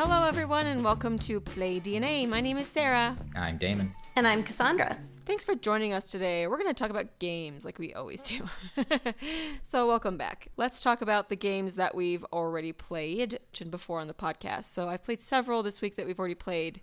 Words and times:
Hello, 0.00 0.28
everyone, 0.28 0.68
and 0.68 0.84
welcome 0.84 1.18
to 1.18 1.40
Play 1.40 1.80
DNA. 1.80 2.28
My 2.28 2.40
name 2.40 2.56
is 2.56 2.68
Sarah. 2.68 3.16
I'm 3.34 3.58
Damon. 3.58 3.92
And 4.14 4.28
I'm 4.28 4.44
Cassandra. 4.44 4.96
Thanks 5.26 5.44
for 5.44 5.56
joining 5.56 5.92
us 5.92 6.06
today. 6.06 6.46
We're 6.46 6.56
going 6.56 6.72
to 6.72 6.72
talk 6.72 6.90
about 6.90 7.18
games 7.18 7.64
like 7.64 7.80
we 7.80 7.92
always 7.94 8.22
do. 8.22 8.44
so, 9.64 9.88
welcome 9.88 10.16
back. 10.16 10.52
Let's 10.56 10.82
talk 10.82 11.02
about 11.02 11.30
the 11.30 11.34
games 11.34 11.74
that 11.74 11.96
we've 11.96 12.24
already 12.26 12.72
played 12.72 13.40
before 13.70 13.98
on 13.98 14.06
the 14.06 14.14
podcast. 14.14 14.66
So, 14.66 14.88
I've 14.88 15.02
played 15.02 15.20
several 15.20 15.64
this 15.64 15.82
week 15.82 15.96
that 15.96 16.06
we've 16.06 16.20
already 16.20 16.36
played. 16.36 16.80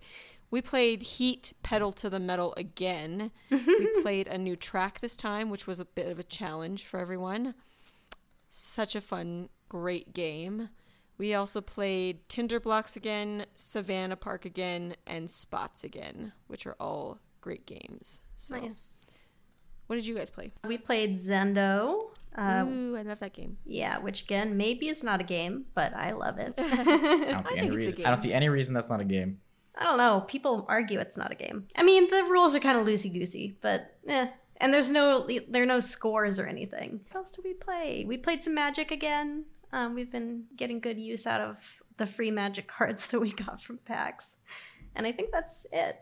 We 0.50 0.60
played 0.60 1.00
Heat 1.00 1.54
Pedal 1.62 1.92
to 1.92 2.10
the 2.10 2.20
Metal 2.20 2.52
again. 2.58 3.30
we 3.50 3.86
played 4.02 4.28
a 4.28 4.36
new 4.36 4.56
track 4.56 5.00
this 5.00 5.16
time, 5.16 5.48
which 5.48 5.66
was 5.66 5.80
a 5.80 5.86
bit 5.86 6.08
of 6.08 6.18
a 6.18 6.22
challenge 6.22 6.84
for 6.84 7.00
everyone. 7.00 7.54
Such 8.50 8.94
a 8.94 9.00
fun, 9.00 9.48
great 9.70 10.12
game. 10.12 10.68
We 11.18 11.34
also 11.34 11.60
played 11.60 12.28
Tinderblox 12.28 12.96
again, 12.96 13.46
Savannah 13.54 14.16
Park 14.16 14.44
again, 14.44 14.96
and 15.06 15.30
Spots 15.30 15.82
again, 15.84 16.32
which 16.46 16.66
are 16.66 16.76
all 16.78 17.18
great 17.40 17.64
games. 17.66 18.20
So, 18.36 18.56
Nice. 18.58 19.06
what 19.86 19.96
did 19.96 20.04
you 20.06 20.14
guys 20.14 20.30
play? 20.30 20.52
We 20.66 20.76
played 20.78 21.16
Zendo. 21.16 22.10
Uh, 22.36 22.66
Ooh, 22.68 22.96
I 22.96 23.02
love 23.02 23.20
that 23.20 23.32
game. 23.32 23.56
yeah, 23.64 23.96
which 23.98 24.22
again, 24.22 24.58
maybe 24.58 24.88
it's 24.88 25.02
not 25.02 25.22
a 25.22 25.24
game, 25.24 25.64
but 25.74 25.94
I 25.94 26.12
love 26.12 26.38
it. 26.38 26.52
I 26.58 26.84
don't 26.84 27.46
see 27.46 27.54
I 27.54 27.58
any 27.58 27.60
think 27.60 27.62
it's 27.62 27.66
a 27.66 27.76
reason. 27.76 27.92
game. 27.96 28.06
I 28.06 28.10
don't 28.10 28.20
see 28.22 28.32
any 28.34 28.48
reason 28.50 28.74
that's 28.74 28.90
not 28.90 29.00
a 29.00 29.04
game. 29.04 29.40
I 29.78 29.84
don't 29.84 29.96
know. 29.98 30.20
People 30.26 30.66
argue 30.68 30.98
it's 30.98 31.16
not 31.16 31.32
a 31.32 31.34
game. 31.34 31.66
I 31.76 31.82
mean, 31.82 32.10
the 32.10 32.24
rules 32.24 32.54
are 32.54 32.60
kind 32.60 32.78
of 32.78 32.86
loosey 32.86 33.12
goosey, 33.12 33.56
but 33.62 33.94
eh. 34.06 34.28
And 34.58 34.72
there's 34.72 34.88
no 34.90 35.26
there 35.48 35.62
are 35.62 35.66
no 35.66 35.80
scores 35.80 36.38
or 36.38 36.46
anything. 36.46 37.00
What 37.10 37.20
else 37.20 37.30
did 37.30 37.44
we 37.44 37.52
play? 37.52 38.04
We 38.08 38.16
played 38.16 38.42
some 38.42 38.54
Magic 38.54 38.90
again. 38.90 39.44
Um, 39.72 39.94
we've 39.94 40.10
been 40.10 40.44
getting 40.56 40.80
good 40.80 40.98
use 40.98 41.26
out 41.26 41.40
of 41.40 41.56
the 41.96 42.06
free 42.06 42.30
Magic 42.30 42.68
cards 42.68 43.06
that 43.08 43.20
we 43.20 43.32
got 43.32 43.62
from 43.62 43.78
PAX, 43.78 44.36
and 44.94 45.06
I 45.06 45.12
think 45.12 45.30
that's 45.32 45.66
it. 45.72 46.00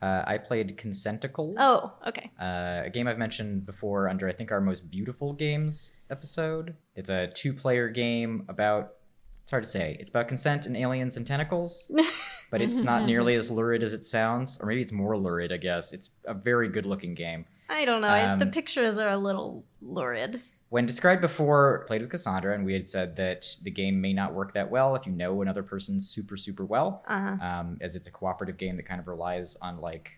Uh, 0.00 0.24
I 0.26 0.36
played 0.38 0.76
Consentacle, 0.76 1.54
Oh, 1.58 1.92
okay. 2.08 2.30
uh, 2.40 2.82
a 2.86 2.90
game 2.92 3.06
I've 3.06 3.18
mentioned 3.18 3.64
before 3.64 4.08
under 4.08 4.28
I 4.28 4.32
think 4.32 4.50
our 4.50 4.60
most 4.60 4.90
beautiful 4.90 5.32
games 5.32 5.92
episode. 6.10 6.74
It's 6.96 7.08
a 7.08 7.28
two-player 7.28 7.88
game 7.88 8.44
about. 8.48 8.94
It's 9.44 9.50
hard 9.50 9.62
to 9.64 9.68
say. 9.68 9.96
It's 10.00 10.10
about 10.10 10.28
consent 10.28 10.66
and 10.66 10.76
aliens 10.76 11.16
and 11.16 11.26
tentacles, 11.26 11.90
but 12.50 12.60
it's 12.60 12.78
not 12.78 13.06
nearly 13.06 13.34
as 13.34 13.50
lurid 13.50 13.82
as 13.82 13.92
it 13.92 14.04
sounds, 14.06 14.58
or 14.60 14.66
maybe 14.66 14.82
it's 14.82 14.92
more 14.92 15.16
lurid. 15.16 15.52
I 15.52 15.56
guess 15.56 15.92
it's 15.92 16.10
a 16.24 16.34
very 16.34 16.68
good-looking 16.68 17.14
game. 17.14 17.44
I 17.68 17.84
don't 17.84 18.02
know. 18.02 18.08
I, 18.08 18.36
the 18.36 18.44
Um, 18.44 18.50
pictures 18.52 18.98
are 18.98 19.08
a 19.08 19.16
little 19.16 19.64
lurid. 19.80 20.42
When 20.72 20.86
described 20.86 21.20
before, 21.20 21.84
played 21.86 22.00
with 22.00 22.10
Cassandra, 22.10 22.54
and 22.54 22.64
we 22.64 22.72
had 22.72 22.88
said 22.88 23.16
that 23.16 23.56
the 23.62 23.70
game 23.70 24.00
may 24.00 24.14
not 24.14 24.32
work 24.32 24.54
that 24.54 24.70
well 24.70 24.96
if 24.96 25.04
you 25.04 25.12
know 25.12 25.42
another 25.42 25.62
person 25.62 26.00
super, 26.00 26.38
super 26.38 26.64
well, 26.64 27.04
Uh 27.06 27.20
huh. 27.36 27.44
um, 27.46 27.76
as 27.82 27.94
it's 27.94 28.06
a 28.06 28.10
cooperative 28.10 28.56
game 28.56 28.78
that 28.78 28.84
kind 28.86 28.98
of 28.98 29.06
relies 29.06 29.54
on 29.60 29.82
like 29.82 30.12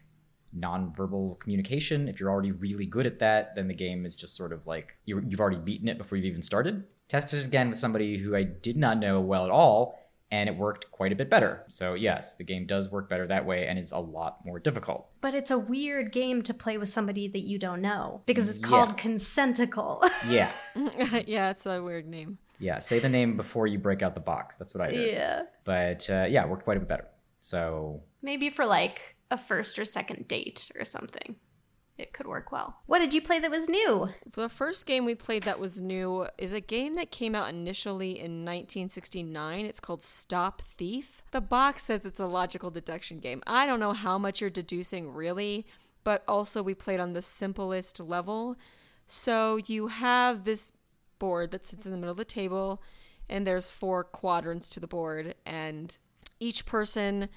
non-verbal 0.52 1.38
communication. 1.42 2.06
If 2.06 2.20
you're 2.20 2.30
already 2.30 2.52
really 2.52 2.86
good 2.86 3.04
at 3.04 3.18
that, 3.18 3.56
then 3.56 3.66
the 3.66 3.74
game 3.74 4.06
is 4.06 4.16
just 4.16 4.36
sort 4.36 4.52
of 4.52 4.64
like 4.64 4.96
you 5.06 5.20
you've 5.28 5.40
already 5.40 5.56
beaten 5.58 5.88
it 5.88 5.98
before 5.98 6.16
you've 6.18 6.26
even 6.26 6.42
started. 6.42 6.84
Tested 7.08 7.40
it 7.40 7.46
again 7.46 7.68
with 7.70 7.78
somebody 7.78 8.16
who 8.16 8.36
I 8.36 8.44
did 8.44 8.76
not 8.76 8.98
know 8.98 9.20
well 9.20 9.44
at 9.44 9.50
all, 9.50 9.98
and 10.34 10.48
it 10.48 10.56
worked 10.56 10.90
quite 10.90 11.12
a 11.12 11.16
bit 11.16 11.30
better. 11.30 11.52
So 11.68 11.94
yes, 11.94 12.34
the 12.34 12.44
game 12.44 12.66
does 12.66 12.90
work 12.90 13.08
better 13.08 13.26
that 13.28 13.44
way 13.46 13.66
and 13.68 13.78
is 13.78 13.92
a 13.92 13.98
lot 14.18 14.44
more 14.44 14.58
difficult. 14.58 15.00
But 15.20 15.34
it's 15.34 15.50
a 15.52 15.58
weird 15.58 16.12
game 16.12 16.42
to 16.42 16.52
play 16.54 16.76
with 16.78 16.88
somebody 16.88 17.28
that 17.28 17.44
you 17.50 17.58
don't 17.58 17.80
know 17.80 18.22
because 18.26 18.48
it's 18.48 18.58
Yeah. 18.58 18.66
called 18.68 18.96
Consentacle. 18.98 19.96
Yeah, 20.28 20.50
yeah, 21.26 21.50
it's 21.50 21.66
a 21.66 21.82
weird 21.82 22.06
name. 22.08 22.38
yeah. 22.58 22.78
Say 22.80 22.98
the 22.98 23.08
name 23.08 23.36
before 23.36 23.66
you 23.66 23.78
break 23.78 24.00
out 24.02 24.14
the 24.14 24.20
box. 24.34 24.56
That's 24.56 24.74
what 24.74 24.82
I 24.88 24.90
did. 24.90 25.12
yeah. 25.12 25.42
But 25.64 26.08
uh, 26.10 26.26
yeah, 26.28 26.42
it 26.44 26.48
worked 26.48 26.64
quite 26.64 26.76
a 26.78 26.80
bit 26.80 26.88
better. 26.88 27.08
So 27.40 28.02
Maybe 28.22 28.48
for 28.50 28.64
like 28.66 29.16
a 29.30 29.36
first 29.38 29.78
or 29.78 29.84
second 29.84 30.26
date 30.28 30.70
or 30.78 30.84
something. 30.84 31.36
It 31.96 32.12
could 32.12 32.26
work 32.26 32.50
well. 32.50 32.80
What 32.86 32.98
did 32.98 33.14
you 33.14 33.22
play 33.22 33.38
that 33.38 33.52
was 33.52 33.68
new? 33.68 34.08
The 34.32 34.48
first 34.48 34.84
game 34.84 35.04
we 35.04 35.14
played 35.14 35.44
that 35.44 35.60
was 35.60 35.80
new 35.80 36.26
is 36.38 36.52
a 36.52 36.60
game 36.60 36.96
that 36.96 37.12
came 37.12 37.36
out 37.36 37.48
initially 37.48 38.18
in 38.18 38.44
1969. 38.44 39.64
It's 39.64 39.78
called 39.78 40.02
Stop 40.02 40.62
Thief. 40.62 41.22
The 41.30 41.40
box 41.40 41.84
says 41.84 42.04
it's 42.04 42.18
a 42.18 42.26
logical 42.26 42.70
deduction 42.70 43.20
game. 43.20 43.42
I 43.46 43.64
don't 43.64 43.78
know 43.78 43.92
how 43.92 44.18
much 44.18 44.40
you're 44.40 44.50
deducing 44.50 45.12
really, 45.12 45.66
but 46.02 46.24
also 46.26 46.64
we 46.64 46.74
played 46.74 46.98
on 46.98 47.12
the 47.12 47.22
simplest 47.22 48.00
level. 48.00 48.56
So 49.06 49.60
you 49.66 49.86
have 49.86 50.44
this 50.44 50.72
board 51.20 51.52
that 51.52 51.64
sits 51.64 51.86
in 51.86 51.92
the 51.92 51.98
middle 51.98 52.12
of 52.12 52.16
the 52.18 52.24
table, 52.24 52.82
and 53.28 53.46
there's 53.46 53.70
four 53.70 54.02
quadrants 54.02 54.68
to 54.70 54.80
the 54.80 54.88
board, 54.88 55.36
and 55.46 55.96
each 56.40 56.66
person 56.66 57.28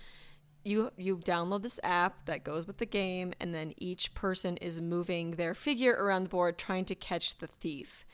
you 0.67 0.91
you 0.97 1.17
download 1.17 1.63
this 1.63 1.79
app 1.81 2.25
that 2.25 2.43
goes 2.43 2.67
with 2.67 2.77
the 2.77 2.85
game 2.85 3.33
and 3.39 3.53
then 3.53 3.73
each 3.77 4.13
person 4.13 4.57
is 4.57 4.81
moving 4.81 5.31
their 5.31 5.53
figure 5.53 5.93
around 5.93 6.23
the 6.23 6.29
board 6.29 6.57
trying 6.57 6.85
to 6.85 6.95
catch 6.95 7.37
the 7.37 7.47
thief. 7.47 8.05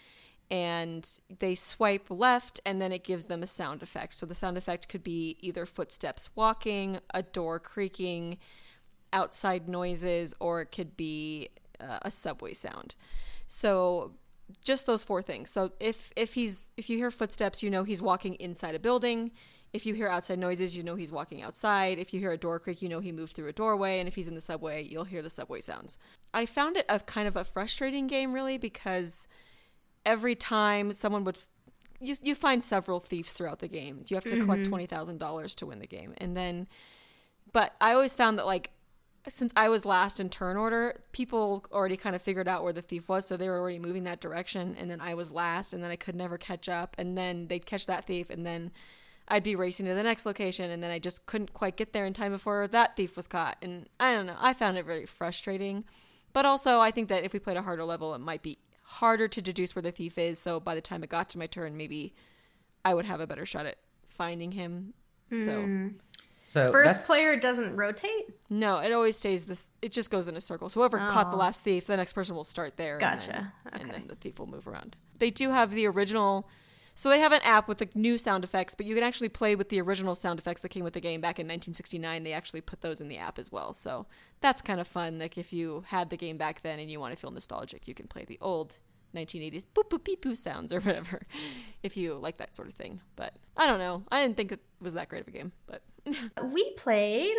And 0.52 1.08
they 1.40 1.56
swipe 1.56 2.06
left 2.10 2.60
and 2.66 2.80
then 2.80 2.92
it 2.92 3.04
gives 3.04 3.26
them 3.26 3.42
a 3.42 3.48
sound 3.48 3.82
effect. 3.82 4.14
So 4.14 4.28
the 4.28 4.36
sound 4.36 4.56
effect 4.56 4.88
could 4.88 5.04
be 5.04 5.38
either 5.40 5.66
footsteps 5.66 6.30
walking 6.36 7.00
a 7.12 7.24
door 7.24 7.60
creaking 7.60 8.38
outside 9.12 9.68
noises 9.68 10.36
or 10.40 10.62
it 10.62 10.68
could 10.68 10.96
be 10.96 11.50
uh, 11.80 12.00
a 12.04 12.12
subway 12.12 12.54
sound. 12.54 12.94
So 13.48 14.14
just 14.64 14.86
those 14.86 15.04
four 15.04 15.24
things. 15.24 15.50
So 15.50 15.72
if 15.80 16.12
if 16.16 16.36
he's 16.36 16.72
if 16.78 16.88
you 16.88 16.98
hear 16.98 17.10
footsteps 17.10 17.64
you 17.64 17.72
know 17.72 17.84
he's 17.84 18.02
walking 18.02 18.36
inside 18.36 18.76
a 18.76 18.80
building 18.80 19.32
if 19.74 19.86
you 19.86 19.94
hear 19.94 20.08
outside 20.08 20.40
noises 20.40 20.78
you 20.78 20.84
know 20.84 20.96
he's 20.96 21.12
walking 21.12 21.42
outside. 21.42 22.00
If 22.00 22.14
you 22.14 22.20
hear 22.20 22.32
a 22.32 22.38
door 22.38 22.60
creak 22.60 22.82
you 22.82 22.90
know 22.90 23.00
he 23.00 23.12
moved 23.12 23.34
through 23.34 23.48
a 23.48 23.54
doorway. 23.54 24.00
And 24.00 24.08
if 24.08 24.16
he's 24.16 24.28
in 24.28 24.36
the 24.36 24.42
subway 24.42 24.84
you'll 24.84 25.04
hear 25.06 25.22
the 25.22 25.30
subway 25.30 25.62
sounds. 25.62 25.98
I 26.34 26.46
found 26.46 26.78
it 26.78 26.86
a 26.90 27.00
kind 27.00 27.28
of 27.28 27.36
a 27.36 27.44
frustrating 27.44 28.08
game 28.08 28.34
really 28.34 28.58
because 28.58 29.28
every 30.06 30.36
time 30.36 30.94
someone 30.94 31.24
would 31.24 31.38
you, 32.00 32.16
you 32.22 32.36
find 32.36 32.64
several 32.64 33.00
thieves 33.00 33.32
throughout 33.32 33.60
the 33.60 33.68
game. 33.68 34.04
You 34.08 34.16
have 34.16 34.26
to 34.26 34.40
collect 34.42 34.64
mm-hmm. 34.64 34.74
$20000 34.74 35.56
to 35.56 35.66
win 35.66 35.80
the 35.80 35.88
game. 35.88 36.14
And 36.18 36.36
then 36.36 36.68
but 37.52 37.76
i 37.80 37.94
always 37.94 38.16
found 38.16 38.40
that 38.40 38.48
like 38.48 38.72
since 39.28 39.54
I 39.56 39.70
was 39.70 39.86
last 39.86 40.20
in 40.20 40.30
turn 40.30 40.58
order, 40.58 40.96
people 41.14 41.66
already 41.72 41.96
kind 41.96 42.16
of 42.16 42.22
figured 42.22 42.48
out 42.48 42.64
where 42.64 42.74
the 42.74 42.82
thief 42.82 43.08
was, 43.08 43.26
so 43.26 43.38
they 43.38 43.48
were 43.48 43.58
already 43.58 43.80
moving 43.80 44.04
that 44.04 44.20
direction. 44.20 44.76
And 44.78 44.90
then 44.90 45.00
I 45.00 45.14
was 45.14 45.32
last, 45.32 45.74
and 45.74 45.84
then 45.84 45.92
I 45.92 45.96
could 45.96 46.16
never 46.16 46.38
catch 46.38 46.68
up. 46.68 46.96
And 46.98 47.18
then 47.18 47.48
they'd 47.48 47.66
catch 47.66 47.86
that 47.86 48.06
thief, 48.06 48.30
and 48.30 48.46
then 48.46 48.72
I'd 49.28 49.44
be 49.44 49.56
racing 49.56 49.86
to 49.86 49.94
the 49.94 50.04
next 50.04 50.26
location, 50.26 50.70
and 50.70 50.84
then 50.84 50.92
I 50.92 51.00
just 51.00 51.26
couldn't 51.26 51.54
quite 51.54 51.78
get 51.78 51.94
there 51.94 52.06
in 52.06 52.14
time 52.14 52.32
before 52.32 52.68
that 52.68 52.96
thief 52.96 53.16
was 53.16 53.28
caught. 53.28 53.58
And 53.62 53.88
I 54.00 54.14
don't 54.14 54.26
know, 54.26 54.36
I 54.40 54.54
found 54.54 54.78
it 54.78 54.86
very 54.86 55.06
frustrating. 55.06 55.86
But 56.34 56.46
also, 56.46 56.80
I 56.80 56.92
think 56.92 57.10
that 57.10 57.24
if 57.24 57.32
we 57.32 57.40
played 57.40 57.58
a 57.58 57.62
harder 57.62 57.84
level, 57.86 58.14
it 58.16 58.20
might 58.20 58.42
be 58.42 58.58
harder 58.84 59.28
to 59.28 59.42
deduce 59.42 59.76
where 59.76 59.82
the 59.84 59.92
thief 59.92 60.18
is. 60.18 60.40
So 60.40 60.60
by 60.60 60.76
the 60.76 60.82
time 60.82 61.04
it 61.04 61.10
got 61.10 61.30
to 61.30 61.38
my 61.38 61.48
turn, 61.48 61.78
maybe 61.78 62.14
I 62.84 62.94
would 62.94 63.06
have 63.06 63.22
a 63.22 63.28
better 63.28 63.46
shot 63.46 63.66
at 63.66 63.78
finding 64.08 64.52
him. 64.52 64.94
So. 65.32 65.62
Hmm. 65.62 65.88
so 66.42 66.72
First 66.72 66.92
that's, 66.92 67.08
player 67.08 67.36
doesn't 67.40 67.76
rotate? 67.76 68.30
No, 68.50 68.80
it 68.80 68.92
always 68.92 69.16
stays 69.16 69.46
this. 69.46 69.72
It 69.82 69.92
just 69.94 70.10
goes 70.12 70.28
in 70.28 70.36
a 70.36 70.42
circle. 70.42 70.70
So 70.70 70.80
whoever 70.82 70.98
caught 70.98 71.32
the 71.32 71.38
Oh. 71.38 71.40
last 71.40 71.64
thief, 71.64 71.88
the 71.88 71.98
next 71.98 72.14
person 72.14 72.36
will 72.36 72.44
start 72.44 72.78
there. 72.78 72.98
And 72.98 73.02
then, 73.02 73.18
Gotcha. 73.20 73.54
and 73.72 73.90
then 73.90 74.08
the 74.08 74.16
thief 74.16 74.38
will 74.38 74.48
move 74.48 74.68
around. 74.68 74.96
They 75.18 75.30
do 75.32 75.52
have 75.52 75.72
the 75.72 75.88
original. 75.88 76.50
So 76.96 77.10
they 77.10 77.20
have 77.20 77.32
an 77.32 77.42
app 77.44 77.68
with 77.68 77.80
the 77.80 77.90
new 77.96 78.18
sound 78.18 78.44
effects, 78.44 78.76
but 78.76 78.86
you 78.86 78.94
can 78.94 79.04
actually 79.04 79.30
play 79.30 79.56
with 79.56 79.70
the 79.70 79.82
original 79.82 80.16
sound 80.16 80.40
effects 80.40 80.62
that 80.62 80.70
came 80.70 80.84
with 80.84 80.94
the 80.94 81.02
game 81.02 81.22
back 81.22 81.40
in 81.40 81.46
1969. 81.46 82.24
They 82.24 82.34
actually 82.34 82.62
put 82.62 82.82
those 82.82 83.02
in 83.02 83.08
the 83.08 83.18
app 83.18 83.40
as 83.40 83.52
well. 83.52 83.74
So 83.74 84.06
that's 84.42 84.62
kind 84.62 84.80
of 84.80 84.88
fun. 84.88 85.18
Like 85.18 85.38
if 85.38 85.52
you 85.52 85.84
had 85.88 86.10
the 86.10 86.18
game 86.18 86.38
back 86.38 86.62
then 86.62 86.80
and 86.80 86.92
you 86.92 87.00
want 87.00 87.14
to 87.14 87.20
feel 87.20 87.32
nostalgic, 87.32 87.88
you 87.88 87.96
can 87.96 88.08
play 88.08 88.26
the 88.26 88.38
old 88.42 88.78
1980s 89.16 89.66
boop 89.76 89.90
boop 89.90 90.04
beep 90.04 90.22
boo 90.22 90.36
sounds 90.36 90.74
or 90.74 90.80
whatever, 90.82 91.22
if 91.82 91.96
you 91.98 92.16
like 92.16 92.38
that 92.38 92.56
sort 92.56 92.68
of 92.68 92.74
thing. 92.74 93.02
But 93.16 93.36
I 93.58 93.68
don't 93.68 93.80
know. 93.80 94.04
I 94.12 94.22
didn't 94.22 94.38
think 94.38 94.52
it 94.52 94.60
was 94.82 94.94
that 94.94 95.10
great 95.10 95.22
of 95.22 95.28
a 95.28 95.32
game, 95.32 95.52
but 95.66 95.82
We 96.44 96.72
played 96.74 97.36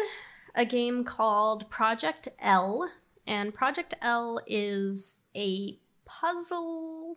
a 0.54 0.64
game 0.64 1.04
called 1.04 1.68
Project 1.70 2.28
L, 2.38 2.88
and 3.26 3.54
Project 3.54 3.94
L 4.00 4.40
is 4.46 5.18
a 5.36 5.78
puzzle 6.04 7.16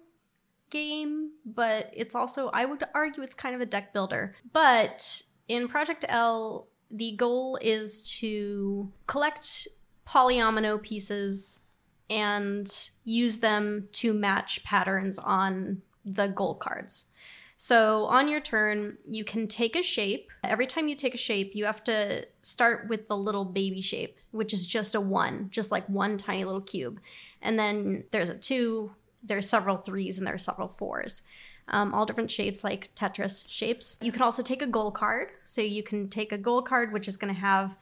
game, 0.69 1.31
but 1.45 1.91
it's 1.93 2.15
also, 2.15 2.49
I 2.49 2.65
would 2.65 2.83
argue, 2.93 3.23
it's 3.23 3.35
kind 3.35 3.55
of 3.55 3.61
a 3.61 3.65
deck 3.65 3.93
builder. 3.93 4.35
But 4.53 5.21
in 5.47 5.67
Project 5.67 6.05
L, 6.07 6.67
the 6.89 7.11
goal 7.13 7.57
is 7.61 8.03
to 8.19 8.91
collect 9.07 9.67
polyomino 10.07 10.81
pieces 10.81 11.59
and 12.09 12.89
use 13.03 13.39
them 13.39 13.89
to 13.91 14.13
match 14.13 14.63
patterns 14.63 15.19
on 15.19 15.81
the 16.05 16.27
goal 16.27 16.55
cards. 16.55 17.05
So 17.59 18.05
on 18.05 18.27
your 18.27 18.39
turn, 18.39 18.97
you 19.09 19.25
can 19.25 19.47
take 19.47 19.75
a 19.75 19.81
shape. 19.81 20.29
Every 20.43 20.67
time 20.67 20.87
you 20.87 20.95
take 20.95 21.15
a 21.15 21.17
shape, 21.17 21.55
you 21.55 21.65
have 21.65 21.83
to 21.85 22.27
start 22.43 22.87
with 22.87 23.07
the 23.07 23.17
little 23.17 23.45
baby 23.45 23.81
shape, 23.81 24.19
which 24.29 24.53
is 24.53 24.67
just 24.67 24.93
a 24.93 25.01
one, 25.01 25.47
just 25.49 25.71
like 25.71 25.87
one 25.89 26.17
tiny 26.17 26.45
little 26.45 26.61
cube. 26.61 27.01
And 27.41 27.57
then 27.57 28.03
there's 28.11 28.29
a 28.29 28.35
two, 28.35 28.91
there's 29.23 29.49
several 29.49 29.77
threes 29.77 30.17
and 30.17 30.25
there 30.25 30.35
are 30.35 30.39
several 30.39 30.67
fours. 30.67 31.21
Um, 31.69 31.93
all 31.93 32.05
different 32.05 32.31
shapes, 32.31 32.63
like 32.63 32.93
Tetris 32.95 33.43
shapes. 33.47 33.97
You 34.01 34.11
can 34.11 34.21
also 34.21 34.41
take 34.41 34.61
a 34.61 34.67
goal 34.67 34.91
card. 34.91 35.29
So 35.43 35.61
you 35.61 35.83
can 35.83 36.07
take 36.09 36.31
a 36.31 36.37
goal 36.37 36.61
card, 36.61 36.93
which 36.93 37.07
is 37.07 37.17
going 37.17 37.33
to 37.33 37.39
have 37.39 37.77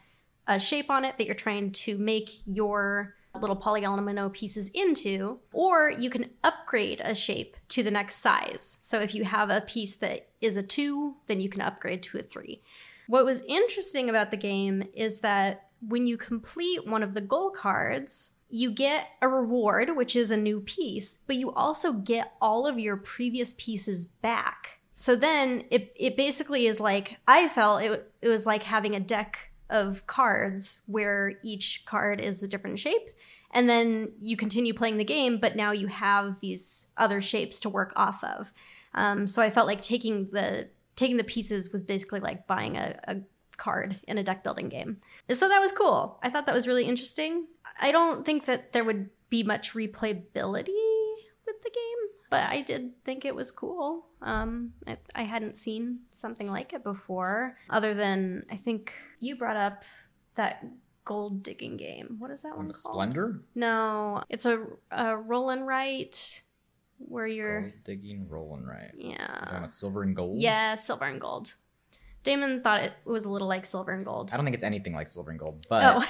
a 0.47 0.59
shape 0.59 0.89
on 0.89 1.05
it 1.05 1.17
that 1.17 1.25
you're 1.25 1.35
trying 1.35 1.71
to 1.71 1.97
make 1.97 2.29
your 2.45 3.15
little 3.39 3.55
polyomino 3.55 4.31
pieces 4.31 4.69
into, 4.73 5.39
or 5.51 5.91
you 5.91 6.09
can 6.09 6.29
upgrade 6.43 7.01
a 7.03 7.13
shape 7.13 7.57
to 7.69 7.83
the 7.83 7.91
next 7.91 8.17
size. 8.17 8.77
So 8.79 8.99
if 8.99 9.13
you 9.13 9.25
have 9.25 9.49
a 9.49 9.61
piece 9.61 9.95
that 9.97 10.29
is 10.41 10.55
a 10.55 10.63
two, 10.63 11.15
then 11.27 11.41
you 11.41 11.49
can 11.49 11.61
upgrade 11.61 12.01
to 12.03 12.17
a 12.17 12.23
three. 12.23 12.61
What 13.07 13.25
was 13.25 13.41
interesting 13.47 14.09
about 14.09 14.31
the 14.31 14.37
game 14.37 14.83
is 14.93 15.19
that 15.19 15.67
when 15.87 16.07
you 16.07 16.17
complete 16.17 16.87
one 16.87 17.03
of 17.03 17.13
the 17.13 17.21
goal 17.21 17.49
cards, 17.49 18.31
you 18.49 18.71
get 18.71 19.07
a 19.21 19.27
reward, 19.27 19.95
which 19.95 20.15
is 20.15 20.31
a 20.31 20.37
new 20.37 20.59
piece, 20.59 21.19
but 21.27 21.35
you 21.35 21.51
also 21.51 21.93
get 21.93 22.33
all 22.41 22.67
of 22.67 22.79
your 22.79 22.97
previous 22.97 23.53
pieces 23.57 24.05
back. 24.05 24.79
So 24.93 25.15
then 25.15 25.65
it, 25.71 25.91
it 25.95 26.15
basically 26.15 26.67
is 26.67 26.79
like, 26.79 27.17
I 27.27 27.49
felt 27.49 27.81
it, 27.81 28.11
it 28.21 28.29
was 28.29 28.45
like 28.45 28.63
having 28.63 28.95
a 28.95 28.99
deck 28.99 29.51
of 29.69 30.05
cards 30.07 30.81
where 30.85 31.33
each 31.43 31.83
card 31.85 32.21
is 32.21 32.43
a 32.43 32.47
different 32.47 32.79
shape. 32.79 33.09
And 33.51 33.69
then 33.69 34.11
you 34.21 34.37
continue 34.37 34.73
playing 34.73 34.97
the 34.97 35.03
game, 35.03 35.39
but 35.39 35.55
now 35.55 35.71
you 35.71 35.87
have 35.87 36.39
these 36.39 36.87
other 36.97 37.21
shapes 37.21 37.59
to 37.61 37.69
work 37.69 37.93
off 37.95 38.23
of. 38.23 38.53
Um, 38.93 39.27
so 39.27 39.41
I 39.41 39.49
felt 39.49 39.67
like 39.67 39.81
taking 39.81 40.29
the 40.31 40.69
taking 40.95 41.17
the 41.17 41.23
pieces 41.25 41.73
was 41.73 41.83
basically 41.83 42.21
like 42.21 42.47
buying 42.47 42.77
a, 42.77 42.97
a 43.05 43.17
card 43.57 43.99
in 44.07 44.17
a 44.17 44.23
deck 44.23 44.43
building 44.43 44.69
game. 44.69 44.97
So 45.31 45.47
that 45.49 45.59
was 45.59 45.71
cool. 45.71 46.19
I 46.23 46.29
thought 46.29 46.45
that 46.45 46.55
was 46.55 46.67
really 46.67 46.85
interesting. 46.85 47.47
I 47.81 47.91
don't 47.91 48.25
think 48.25 48.45
that 48.45 48.73
there 48.73 48.83
would 48.83 49.09
be 49.29 49.43
much 49.43 49.73
replayability 49.73 50.67
with 51.45 51.61
the 51.63 51.69
game, 51.69 52.09
but 52.29 52.49
I 52.49 52.61
did 52.61 52.91
think 53.03 53.25
it 53.25 53.35
was 53.35 53.51
cool. 53.51 54.07
Um, 54.21 54.73
I, 54.87 54.97
I 55.13 55.23
hadn't 55.23 55.57
seen 55.57 55.99
something 56.11 56.47
like 56.49 56.73
it 56.73 56.83
before, 56.83 57.57
other 57.69 57.93
than 57.93 58.45
I 58.51 58.57
think 58.57 58.93
you 59.19 59.35
brought 59.35 59.57
up 59.57 59.83
that 60.35 60.63
gold 61.05 61.43
digging 61.43 61.77
game. 61.77 62.15
What 62.19 62.31
is 62.31 62.41
that 62.43 62.55
one 62.57 62.65
called? 62.65 62.75
Splendor? 62.75 63.41
No, 63.53 64.23
it's 64.29 64.45
a, 64.45 64.65
a 64.91 65.15
roll 65.17 65.49
and 65.49 65.67
write 65.67 66.43
where 66.97 67.27
you're 67.27 67.61
Gold 67.61 67.73
digging, 67.83 68.27
rolling 68.29 68.63
right. 68.63 68.91
yeah 68.97 69.67
silver 69.67 70.01
and 70.01 70.15
gold? 70.15 70.39
yeah 70.39 70.75
silver 70.75 71.05
and 71.05 71.19
gold. 71.19 71.55
Damon 72.25 72.61
thought 72.61 72.81
it 72.83 72.91
was 73.05 73.23
a 73.23 73.29
little 73.29 73.47
like 73.47 73.65
silver 73.65 73.91
and 73.91 74.03
gold. 74.03 74.31
I 74.33 74.35
don't 74.35 74.43
think 74.45 74.55
it's 74.55 74.63
anything 74.63 74.93
like 74.93 75.07
silver 75.07 75.31
and 75.31 75.39
gold, 75.39 75.65
but 75.69 75.83
Oh, 76.03 76.05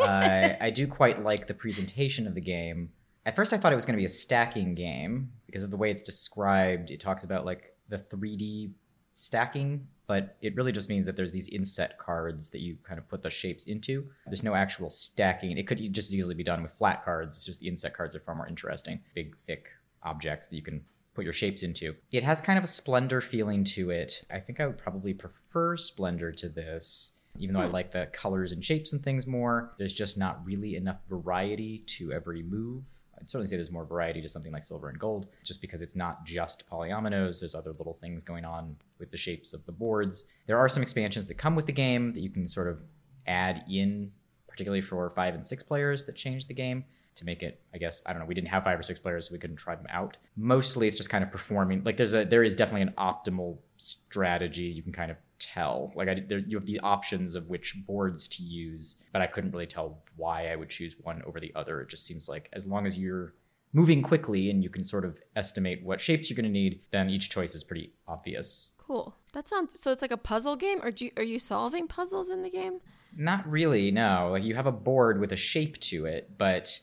I, 0.04 0.56
I 0.60 0.70
do 0.70 0.86
quite 1.00 1.22
like 1.22 1.46
the 1.46 1.52
presentation 1.54 2.26
of 2.26 2.34
the 2.34 2.40
game. 2.40 2.90
At 3.26 3.36
first, 3.36 3.52
I 3.52 3.58
thought 3.58 3.72
it 3.72 3.76
was 3.76 3.84
going 3.84 3.96
to 3.96 4.00
be 4.00 4.06
a 4.06 4.08
stacking 4.08 4.74
game 4.74 5.32
because 5.44 5.62
of 5.62 5.70
the 5.70 5.76
way 5.76 5.90
it's 5.90 6.00
described. 6.00 6.90
It 6.90 7.00
talks 7.00 7.24
about 7.24 7.44
like 7.44 7.74
the 7.90 7.98
3D 7.98 8.70
stacking, 9.12 9.86
but 10.06 10.36
it 10.40 10.54
really 10.54 10.72
just 10.72 10.88
means 10.88 11.04
that 11.06 11.16
there's 11.16 11.32
these 11.32 11.48
inset 11.48 11.98
cards 11.98 12.50
that 12.50 12.60
you 12.60 12.78
kind 12.84 12.98
of 12.98 13.08
put 13.08 13.22
the 13.22 13.30
shapes 13.30 13.66
into. 13.66 14.06
There's 14.26 14.44
no 14.44 14.54
actual 14.54 14.88
stacking. 14.88 15.58
It 15.58 15.66
could 15.66 15.78
just 15.92 16.08
as 16.08 16.14
easily 16.14 16.36
be 16.36 16.44
done 16.44 16.62
with 16.62 16.72
flat 16.78 17.04
cards. 17.04 17.36
It's 17.36 17.44
just 17.44 17.60
the 17.60 17.68
inset 17.68 17.94
cards 17.94 18.14
are 18.16 18.20
far 18.20 18.34
more 18.36 18.46
interesting. 18.46 19.00
Big, 19.14 19.36
thick 19.46 19.68
objects 20.02 20.48
that 20.48 20.56
you 20.56 20.62
can 20.62 20.82
put 21.18 21.24
your 21.24 21.32
shapes 21.32 21.64
into. 21.64 21.96
It 22.12 22.22
has 22.22 22.40
kind 22.40 22.56
of 22.56 22.64
a 22.64 22.68
Splendor 22.68 23.20
feeling 23.20 23.64
to 23.64 23.90
it. 23.90 24.24
I 24.30 24.38
think 24.38 24.60
I 24.60 24.68
would 24.68 24.78
probably 24.78 25.12
prefer 25.12 25.76
Splendor 25.76 26.30
to 26.30 26.48
this. 26.48 27.10
Even 27.40 27.54
though 27.54 27.62
I 27.62 27.66
hmm. 27.66 27.72
like 27.72 27.90
the 27.90 28.06
colors 28.12 28.52
and 28.52 28.64
shapes 28.64 28.92
and 28.92 29.02
things 29.02 29.26
more, 29.26 29.74
there's 29.78 29.92
just 29.92 30.16
not 30.16 30.44
really 30.46 30.76
enough 30.76 30.98
variety 31.10 31.82
to 31.86 32.12
every 32.12 32.44
move. 32.44 32.84
I'd 33.18 33.28
certainly 33.28 33.48
say 33.48 33.56
there's 33.56 33.72
more 33.72 33.84
variety 33.84 34.22
to 34.22 34.28
something 34.28 34.52
like 34.52 34.62
silver 34.62 34.90
and 34.90 34.98
gold, 34.98 35.26
just 35.42 35.60
because 35.60 35.82
it's 35.82 35.96
not 35.96 36.24
just 36.24 36.62
polyominoes. 36.70 37.40
There's 37.40 37.56
other 37.56 37.72
little 37.72 37.98
things 38.00 38.22
going 38.22 38.44
on 38.44 38.76
with 39.00 39.10
the 39.10 39.16
shapes 39.16 39.52
of 39.52 39.66
the 39.66 39.72
boards. 39.72 40.26
There 40.46 40.56
are 40.56 40.68
some 40.68 40.84
expansions 40.84 41.26
that 41.26 41.34
come 41.34 41.56
with 41.56 41.66
the 41.66 41.72
game 41.72 42.12
that 42.12 42.20
you 42.20 42.30
can 42.30 42.46
sort 42.46 42.68
of 42.68 42.80
add 43.26 43.64
in, 43.68 44.12
particularly 44.46 44.82
for 44.82 45.10
five 45.16 45.34
and 45.34 45.44
six 45.44 45.64
players 45.64 46.06
that 46.06 46.14
change 46.14 46.46
the 46.46 46.54
game 46.54 46.84
to 47.18 47.24
make 47.24 47.42
it 47.42 47.60
i 47.74 47.78
guess 47.78 48.02
i 48.06 48.12
don't 48.12 48.20
know 48.20 48.26
we 48.26 48.34
didn't 48.34 48.48
have 48.48 48.64
five 48.64 48.78
or 48.78 48.82
six 48.82 48.98
players 49.00 49.28
so 49.28 49.32
we 49.32 49.38
couldn't 49.38 49.56
try 49.56 49.74
them 49.74 49.86
out 49.90 50.16
mostly 50.36 50.86
it's 50.86 50.96
just 50.96 51.10
kind 51.10 51.24
of 51.24 51.30
performing 51.30 51.82
like 51.84 51.96
there's 51.96 52.14
a 52.14 52.24
there 52.24 52.42
is 52.42 52.54
definitely 52.54 52.82
an 52.82 52.94
optimal 52.98 53.58
strategy 53.76 54.62
you 54.62 54.82
can 54.82 54.92
kind 54.92 55.10
of 55.10 55.16
tell 55.38 55.92
like 55.94 56.08
I, 56.08 56.22
there, 56.28 56.38
you 56.38 56.56
have 56.56 56.66
the 56.66 56.80
options 56.80 57.34
of 57.34 57.48
which 57.48 57.76
boards 57.86 58.26
to 58.28 58.42
use 58.42 58.96
but 59.12 59.22
i 59.22 59.26
couldn't 59.26 59.52
really 59.52 59.66
tell 59.66 59.98
why 60.16 60.48
i 60.48 60.56
would 60.56 60.68
choose 60.68 60.96
one 61.00 61.22
over 61.26 61.38
the 61.38 61.52
other 61.54 61.80
it 61.80 61.88
just 61.88 62.06
seems 62.06 62.28
like 62.28 62.48
as 62.52 62.66
long 62.66 62.86
as 62.86 62.98
you're 62.98 63.34
moving 63.72 64.02
quickly 64.02 64.50
and 64.50 64.64
you 64.64 64.70
can 64.70 64.82
sort 64.82 65.04
of 65.04 65.20
estimate 65.36 65.84
what 65.84 66.00
shapes 66.00 66.28
you're 66.28 66.36
going 66.36 66.44
to 66.44 66.50
need 66.50 66.80
then 66.90 67.10
each 67.10 67.30
choice 67.30 67.54
is 67.54 67.62
pretty 67.62 67.92
obvious 68.08 68.70
Cool. 68.88 69.14
That 69.34 69.46
sounds 69.46 69.78
so. 69.78 69.92
It's 69.92 70.00
like 70.00 70.10
a 70.10 70.16
puzzle 70.16 70.56
game, 70.56 70.80
or 70.82 70.90
do 70.90 71.04
you, 71.04 71.10
are 71.18 71.22
you 71.22 71.38
solving 71.38 71.86
puzzles 71.86 72.30
in 72.30 72.42
the 72.42 72.48
game? 72.48 72.80
Not 73.14 73.46
really, 73.46 73.90
no. 73.90 74.30
Like 74.32 74.44
you 74.44 74.54
have 74.54 74.66
a 74.66 74.72
board 74.72 75.20
with 75.20 75.30
a 75.30 75.36
shape 75.36 75.78
to 75.80 76.06
it, 76.06 76.30
but 76.38 76.80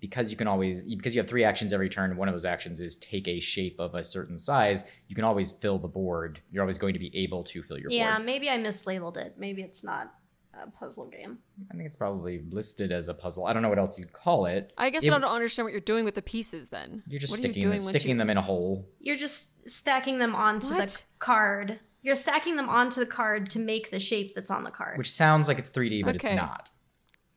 because 0.00 0.30
you 0.30 0.36
can 0.36 0.46
always 0.46 0.84
because 0.84 1.14
you 1.14 1.20
have 1.20 1.28
three 1.28 1.44
actions 1.44 1.72
every 1.72 1.88
turn, 1.88 2.16
one 2.16 2.28
of 2.28 2.34
those 2.34 2.44
actions 2.44 2.80
is 2.80 2.96
take 2.96 3.26
a 3.28 3.40
shape 3.40 3.76
of 3.80 3.94
a 3.94 4.04
certain 4.04 4.38
size, 4.38 4.84
you 5.08 5.14
can 5.16 5.24
always 5.24 5.52
fill 5.52 5.78
the 5.78 5.88
board. 5.88 6.40
You're 6.50 6.62
always 6.62 6.78
going 6.78 6.92
to 6.94 7.00
be 7.00 7.16
able 7.16 7.42
to 7.44 7.62
fill 7.62 7.78
your 7.78 7.90
board. 7.90 7.96
yeah, 7.98 8.18
maybe 8.18 8.48
I 8.48 8.58
mislabeled 8.58 9.16
it. 9.16 9.34
Maybe 9.38 9.62
it's 9.62 9.82
not 9.82 10.14
a 10.60 10.68
puzzle 10.70 11.06
game. 11.06 11.38
I 11.70 11.74
think 11.74 11.86
it's 11.86 11.94
probably 11.96 12.42
listed 12.50 12.90
as 12.90 13.08
a 13.08 13.14
puzzle. 13.14 13.46
I 13.46 13.52
don't 13.52 13.62
know 13.62 13.68
what 13.68 13.78
else 13.78 13.96
you'd 13.98 14.12
call 14.12 14.46
it. 14.46 14.72
I 14.76 14.90
guess 14.90 15.04
It- 15.04 15.12
I 15.12 15.18
don't 15.18 15.24
understand 15.30 15.64
what 15.66 15.72
you're 15.72 15.80
doing 15.80 16.04
with 16.04 16.14
the 16.16 16.22
pieces. 16.22 16.68
Then 16.70 17.02
You're 17.06 17.20
just 17.20 17.30
what 17.32 17.38
are 17.40 17.42
you 17.46 17.52
sticking 17.52 17.70
them, 17.70 17.78
sticking 17.80 18.10
you- 18.12 18.16
them 18.18 18.30
in 18.30 18.36
a 18.38 18.42
hole. 18.42 18.88
You're 19.00 19.16
just 19.16 19.68
stacking 19.70 20.18
them 20.18 20.34
onto 20.34 20.68
the 20.74 21.00
card. 21.20 21.78
You're 22.02 22.14
stacking 22.16 22.56
them 22.56 22.68
onto 22.68 22.98
the 23.00 23.06
card 23.06 23.50
to 23.50 23.58
make 23.58 23.90
the 23.90 24.00
shape 24.00 24.34
that's 24.34 24.50
on 24.50 24.64
the 24.64 24.70
card. 24.70 24.98
Which 24.98 25.10
sounds 25.12 25.46
like 25.48 25.58
it's 25.58 25.70
3D, 25.70 26.02
but 26.04 26.16
Okay. 26.16 26.28
it's 26.32 26.36
not. 26.36 26.70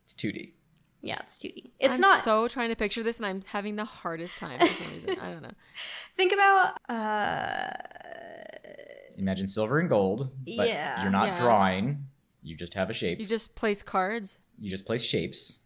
It's 0.03 0.13
2D. 0.13 0.53
Yeah, 1.01 1.19
it's 1.23 1.37
2D. 1.39 1.71
It's 1.79 1.93
I'm 1.95 1.99
not. 2.01 2.19
so 2.23 2.47
trying 2.47 2.69
to 2.69 2.75
picture 2.75 3.03
this, 3.03 3.17
and 3.17 3.25
I'm 3.25 3.41
having 3.47 3.75
the 3.75 3.85
hardest 3.85 4.37
time 4.37 4.59
for 4.59 4.65
some 4.67 4.93
reason. 4.93 5.09
I 5.21 5.29
don't 5.31 5.41
know. 5.41 5.51
think 6.17 6.31
about. 6.33 6.77
Uh, 6.89 7.71
Imagine 9.17 9.47
silver 9.47 9.79
and 9.79 9.89
gold, 9.89 10.31
but 10.57 10.67
Yeah. 10.67 11.01
you're 11.01 11.11
not 11.11 11.27
Yeah. 11.29 11.37
drawing. 11.37 12.05
You 12.41 12.55
just 12.55 12.73
have 12.73 12.89
a 12.89 12.93
shape. 12.93 13.19
You 13.19 13.25
just 13.25 13.55
place 13.55 13.83
cards. 13.83 14.37
You 14.59 14.69
just 14.69 14.85
place 14.85 15.03
shapes. 15.03 15.59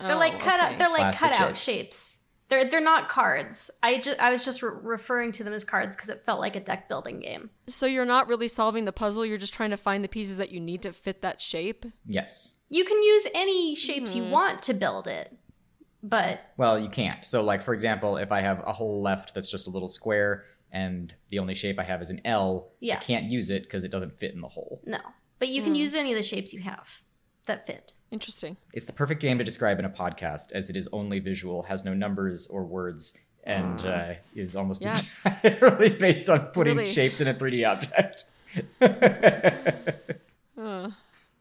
they're 0.00 0.16
Oh, 0.16 0.18
like 0.18 0.40
cut 0.40 0.60
okay. 0.60 0.72
out. 0.74 0.78
They're 0.78 0.88
like 0.90 1.00
Plastic 1.16 1.20
cutout 1.30 1.48
shapes. 1.56 1.62
shapes. 1.62 2.18
They're 2.48 2.68
they're 2.68 2.80
not 2.80 3.08
cards. 3.08 3.70
I 3.82 3.98
just 3.98 4.18
I 4.20 4.30
was 4.30 4.44
just 4.44 4.60
re- 4.62 4.72
referring 4.82 5.32
to 5.32 5.44
them 5.44 5.52
as 5.54 5.64
cards 5.64 5.94
because 5.96 6.10
it 6.10 6.24
felt 6.26 6.40
like 6.40 6.56
a 6.56 6.60
deck 6.60 6.88
building 6.88 7.20
game. 7.20 7.50
So 7.68 7.86
you're 7.86 8.04
not 8.04 8.28
really 8.28 8.48
solving 8.48 8.84
the 8.84 8.92
puzzle. 8.92 9.24
You're 9.24 9.38
just 9.38 9.54
trying 9.54 9.70
to 9.70 9.76
find 9.76 10.02
the 10.04 10.08
pieces 10.08 10.36
that 10.38 10.50
you 10.50 10.60
need 10.60 10.82
to 10.82 10.92
fit 10.92 11.22
that 11.22 11.40
shape. 11.40 11.86
Yes. 12.06 12.53
You 12.70 12.84
can 12.84 13.02
use 13.02 13.26
any 13.34 13.74
shapes 13.74 14.14
Mm-hmm. 14.14 14.24
you 14.24 14.30
want 14.30 14.62
to 14.62 14.74
build 14.74 15.06
it, 15.06 15.36
but 16.02 16.40
Well, 16.56 16.78
you 16.78 16.88
can't. 16.88 17.24
So, 17.24 17.42
like 17.42 17.62
for 17.62 17.72
example, 17.74 18.16
if 18.16 18.32
I 18.32 18.40
have 18.40 18.62
a 18.66 18.72
hole 18.72 19.00
left 19.02 19.34
that's 19.34 19.50
just 19.50 19.66
a 19.66 19.70
little 19.70 19.88
square, 19.88 20.44
and 20.72 21.14
the 21.30 21.38
only 21.38 21.54
shape 21.54 21.78
I 21.78 21.84
have 21.84 22.02
is 22.02 22.10
an 22.10 22.20
L, 22.24 22.68
Yeah. 22.80 22.96
I 22.96 23.00
can't 23.00 23.30
use 23.30 23.50
it 23.50 23.62
because 23.64 23.84
it 23.84 23.90
doesn't 23.92 24.18
fit 24.18 24.34
in 24.34 24.40
the 24.40 24.48
hole. 24.48 24.80
no. 24.84 24.98
But 25.40 25.48
you 25.48 25.62
can 25.62 25.74
use 25.74 25.94
any 25.94 26.10
of 26.12 26.16
the 26.16 26.22
shapes 26.22 26.52
you 26.54 26.60
have 26.60 27.02
that 27.46 27.66
fit. 27.66 27.92
Interesting. 28.10 28.56
It's 28.72 28.86
the 28.86 28.92
perfect 28.92 29.20
game 29.20 29.36
to 29.38 29.44
describe 29.44 29.78
in 29.78 29.84
a 29.84 29.90
podcast, 29.90 30.52
as 30.52 30.70
it 30.70 30.76
is 30.76 30.88
only 30.92 31.18
visual, 31.18 31.64
has 31.64 31.84
no 31.84 31.92
numbers 31.92 32.46
or 32.46 32.64
words, 32.64 33.18
and 33.42 33.80
uh, 33.84 34.14
is 34.34 34.56
almost 34.56 34.80
Yeah, 34.82 34.92
it's- 34.92 35.26
entirely 35.44 35.90
based 35.90 36.30
on 36.30 36.46
putting 36.46 36.76
Really- 36.78 36.90
shapes 36.92 37.20
in 37.20 37.28
a 37.28 37.34
3D 37.34 37.64
object. 37.68 38.24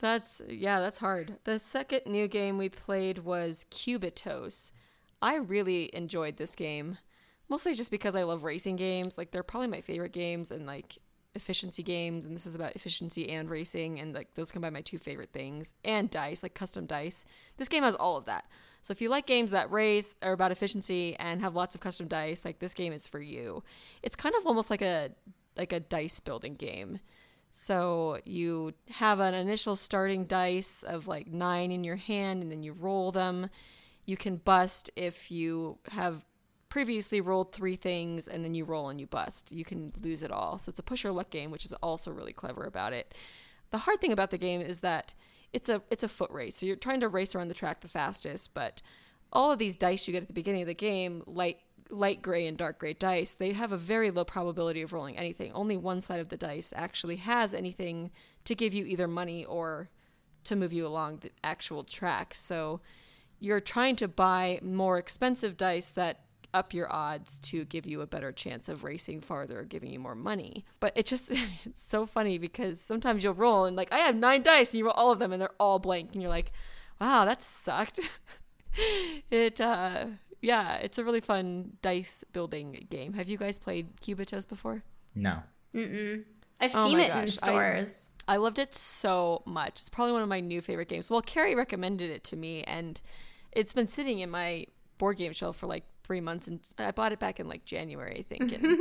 That's 0.03 0.41
yeah, 0.50 0.81
that's 0.81 0.98
hard. 0.98 1.38
The 1.45 1.60
second 1.60 2.01
new 2.07 2.27
game 2.27 2.57
we 2.57 2.67
played 2.67 3.19
was 3.19 3.65
Cubitos. 3.72 4.74
I 5.22 5.36
really 5.36 5.89
enjoyed 5.95 6.36
this 6.36 6.57
game, 6.57 6.98
mostly 7.48 7.74
just 7.74 7.89
because 7.89 8.13
I 8.13 8.24
love 8.24 8.43
racing 8.43 8.75
games. 8.75 9.17
Like 9.17 9.31
they're 9.31 9.43
probably 9.43 9.69
my 9.69 9.79
favorite 9.79 10.12
games, 10.12 10.51
and 10.51 10.65
like 10.65 10.98
efficiency 11.36 11.83
games. 11.83 12.25
And 12.25 12.36
this 12.36 12.45
is 12.45 12.53
about 12.53 12.75
efficiency 12.75 13.29
and 13.29 13.50
racing, 13.50 13.98
and 14.01 14.13
like 14.13 14.33
those 14.36 14.51
combine 14.51 14.74
my 14.74 14.81
two 14.81 14.98
favorite 14.98 15.31
things. 15.31 15.72
And 15.86 16.10
dice, 16.10 16.43
like 16.43 16.53
custom 16.53 16.86
dice. 16.86 17.24
This 17.55 17.69
game 17.69 17.83
has 17.83 17.95
all 17.95 18.17
of 18.17 18.25
that. 18.25 18.43
So 18.81 18.91
if 18.91 19.01
you 19.01 19.07
like 19.07 19.25
games 19.25 19.51
that 19.51 19.72
race 19.72 20.17
are 20.22 20.33
about 20.33 20.51
efficiency 20.51 21.15
and 21.15 21.39
have 21.39 21.55
lots 21.55 21.75
of 21.75 21.81
custom 21.81 22.10
dice, 22.10 22.43
like 22.43 22.60
this 22.60 22.74
game 22.74 22.91
is 22.91 23.07
for 23.07 23.22
you. 23.22 23.63
It's 24.01 24.17
kind 24.17 24.36
of 24.38 24.45
almost 24.45 24.69
like 24.69 24.81
a 24.81 25.12
like 25.55 25.72
a 25.72 25.79
dice 25.79 26.19
building 26.19 26.55
game. 26.55 27.00
So 27.55 28.17
you 28.25 28.74
have 28.89 29.19
an 29.19 29.36
initial 29.36 29.75
starting 29.75 30.25
dice 30.25 30.81
of 30.81 31.07
like 31.07 31.27
nine 31.27 31.72
in 31.72 31.83
your 31.83 31.98
hand, 31.98 32.41
and 32.41 32.51
then 32.51 32.63
you 32.63 32.74
roll 32.74 33.12
them. 33.12 33.48
You 34.05 34.17
can 34.17 34.38
bust 34.38 34.89
if 34.95 35.29
you 35.29 35.77
have 35.91 36.25
previously 36.67 37.22
rolled 37.22 37.53
three 37.53 37.75
things, 37.75 38.27
and 38.27 38.43
then 38.43 38.55
you 38.55 38.65
roll 38.65 38.89
and 38.89 39.00
you 39.00 39.05
bust. 39.05 39.51
You 39.51 39.63
can 39.63 39.91
lose 40.01 40.24
it 40.24 40.31
all. 40.31 40.57
So 40.57 40.72
it's 40.72 40.79
a 40.79 40.83
push 40.83 41.03
your 41.03 41.13
luck 41.13 41.29
game, 41.29 41.51
which 41.51 41.63
is 41.63 41.74
also 41.74 42.10
really 42.10 42.33
clever 42.33 42.63
about 42.63 42.91
it. 42.91 43.13
The 43.69 43.77
hard 43.77 44.01
thing 44.01 44.12
about 44.12 44.31
the 44.31 44.39
game 44.39 44.60
is 44.60 44.79
that 44.79 45.13
it's 45.53 45.69
a 45.69 45.83
it's 45.91 46.01
a 46.01 46.07
foot 46.07 46.31
race. 46.31 46.57
So 46.57 46.65
you're 46.65 46.75
trying 46.75 47.01
to 47.01 47.07
race 47.07 47.36
around 47.36 47.50
the 47.50 47.53
track 47.53 47.81
the 47.81 47.88
fastest, 47.88 48.55
but 48.55 48.81
all 49.31 49.51
of 49.51 49.60
these 49.60 49.75
dice 49.75 50.07
you 50.07 50.12
get 50.12 50.24
at 50.24 50.27
the 50.27 50.33
beginning 50.33 50.63
of 50.63 50.67
the 50.67 50.74
game 50.74 51.22
light 51.27 51.60
light 51.93 52.21
gray 52.21 52.47
and 52.47 52.57
dark 52.57 52.79
gray 52.79 52.93
dice, 52.93 53.35
they 53.35 53.53
have 53.53 53.71
a 53.71 53.77
very 53.77 54.12
low 54.12 54.25
probability 54.25 54.81
of 54.81 54.93
rolling 54.93 55.17
anything. 55.17 55.51
Only 55.53 55.77
one 55.77 56.01
side 56.01 56.19
of 56.19 56.29
the 56.29 56.38
dice 56.38 56.73
actually 56.75 57.17
has 57.17 57.53
anything 57.53 58.12
to 58.45 58.55
give 58.55 58.73
you 58.73 58.85
either 58.85 59.07
money 59.07 59.45
or 59.45 59.89
to 60.45 60.55
move 60.55 60.73
you 60.73 60.85
along 60.85 61.19
the 61.19 61.31
actual 61.43 61.83
track. 61.83 62.33
So 62.35 62.81
you're 63.39 63.59
trying 63.59 63.95
to 63.97 64.07
buy 64.07 64.59
more 64.62 64.97
expensive 64.97 65.57
dice 65.57 65.91
that 65.91 66.21
up 66.53 66.73
your 66.73 66.93
odds 66.93 67.39
to 67.39 67.65
give 67.65 67.85
you 67.85 68.01
a 68.01 68.07
better 68.07 68.31
chance 68.31 68.69
of 68.69 68.83
racing 68.83 69.21
farther 69.21 69.59
or 69.59 69.63
giving 69.63 69.91
you 69.91 70.00
more 70.00 70.15
money. 70.15 70.65
But 70.79 70.93
it 70.95 71.05
just 71.05 71.31
it's 71.65 71.81
so 71.81 72.05
funny 72.05 72.38
because 72.38 72.79
sometimes 72.79 73.23
you'll 73.23 73.33
roll 73.33 73.65
and 73.65 73.75
like 73.75 73.91
I 73.91 74.00
have 74.00 74.15
nine 74.15 74.43
dice 74.43 74.71
and 74.71 74.79
you 74.79 74.85
roll 74.85 74.93
all 74.93 75.12
of 75.12 75.19
them 75.19 75.31
and 75.31 75.41
they're 75.41 75.50
all 75.59 75.79
blank 75.79 76.12
and 76.13 76.21
you're 76.21 76.29
like, 76.29 76.51
wow, 77.01 77.25
that 77.25 77.41
sucked. 77.41 78.00
it 79.31 79.59
uh 79.59 80.05
yeah, 80.43 80.75
it's 80.75 80.97
a 81.00 81.03
really 81.03 81.21
fun 81.21 81.77
dice 81.81 82.23
building 82.33 82.85
game. 82.91 83.13
Have 83.13 83.27
you 83.29 83.38
guys 83.38 83.57
played 83.57 83.95
Cubitos 84.01 84.47
before? 84.47 84.83
No. 85.15 85.39
Mm-mm. 85.73 86.23
I've 86.59 86.75
Oh 86.75 86.88
seen 86.88 86.97
my 87.00 87.03
it 87.05 87.09
in 87.09 87.15
gosh, 87.25 87.38
I- 87.41 87.47
stores. 87.47 88.09
I 88.27 88.35
loved 88.38 88.59
it 88.59 88.73
so 88.75 89.41
much. 89.45 89.79
It's 89.79 89.89
probably 89.89 90.13
one 90.13 90.21
of 90.21 90.29
my 90.29 90.39
new 90.39 90.62
favorite 90.62 90.88
games. 90.88 91.09
Well, 91.09 91.21
Carrie 91.21 91.55
recommended 91.55 92.09
it 92.12 92.23
to 92.25 92.35
me, 92.35 92.62
and 92.63 93.01
it's 93.51 93.73
been 93.73 93.88
sitting 93.88 94.19
in 94.19 94.29
my 94.29 94.67
board 94.97 95.17
game 95.17 95.33
shelf 95.33 95.57
for 95.57 95.67
like 95.67 95.83
three 96.03 96.21
months, 96.21 96.47
and 96.47 96.59
I 96.77 96.91
bought 96.91 97.12
it 97.12 97.19
back 97.19 97.39
in 97.39 97.47
like 97.50 97.65
January, 97.65 98.19
I 98.19 98.23
think. 98.23 98.51
And 98.53 98.77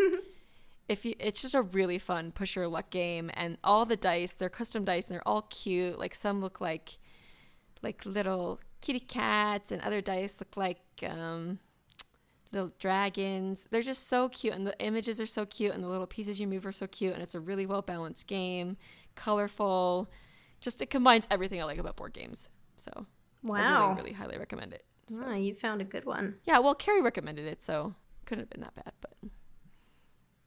if 0.88 1.04
you, 1.04 1.14
it's 1.18 1.42
just 1.42 1.54
a 1.54 1.62
really 1.62 1.98
fun 1.98 2.30
push 2.32 2.54
your 2.56 2.68
luck 2.68 2.90
game, 2.90 3.30
and 3.34 3.56
all 3.64 3.84
the 3.84 3.96
dice, 3.96 4.34
they're 4.34 4.48
custom 4.48 4.84
dice, 4.84 5.06
and 5.08 5.14
they're 5.14 5.28
all 5.28 5.42
cute. 5.42 5.98
Like 5.98 6.14
some 6.14 6.40
look 6.40 6.60
like 6.60 6.98
like 7.82 8.06
little 8.06 8.60
kitty 8.82 9.00
cats, 9.00 9.72
and 9.72 9.80
other 9.82 10.00
dice 10.02 10.38
look 10.40 10.56
like 10.56 10.80
um, 11.08 11.58
little 12.52 12.72
dragons. 12.78 13.66
They're 13.70 13.80
just 13.82 14.06
so 14.08 14.28
cute, 14.28 14.52
and 14.54 14.66
the 14.66 14.78
images 14.78 15.20
are 15.20 15.26
so 15.26 15.46
cute, 15.46 15.72
and 15.74 15.82
the 15.82 15.88
little 15.88 16.06
pieces 16.06 16.38
you 16.40 16.46
move 16.46 16.66
are 16.66 16.72
so 16.72 16.86
cute, 16.86 17.14
and 17.14 17.22
it's 17.22 17.34
a 17.34 17.40
really 17.40 17.64
well 17.64 17.82
balanced 17.82 18.26
game, 18.26 18.76
colorful. 19.14 20.10
Just 20.60 20.82
it 20.82 20.90
combines 20.90 21.26
everything 21.30 21.60
I 21.60 21.64
like 21.64 21.78
about 21.78 21.96
board 21.96 22.12
games. 22.12 22.48
So 22.76 22.90
I 22.96 23.04
Wow. 23.42 23.82
really, 23.88 23.94
really 24.02 24.12
highly 24.12 24.36
recommend 24.38 24.72
it. 24.74 24.84
So. 25.08 25.22
Ah, 25.24 25.34
you 25.34 25.54
found 25.54 25.80
a 25.80 25.84
good 25.84 26.04
one. 26.04 26.36
Yeah, 26.44 26.58
well, 26.60 26.74
Carrie 26.74 27.02
recommended 27.02 27.46
it, 27.46 27.62
so 27.64 27.94
couldn't 28.26 28.42
have 28.44 28.50
been 28.50 28.60
that 28.60 28.74
bad. 28.74 28.92
But 29.00 29.14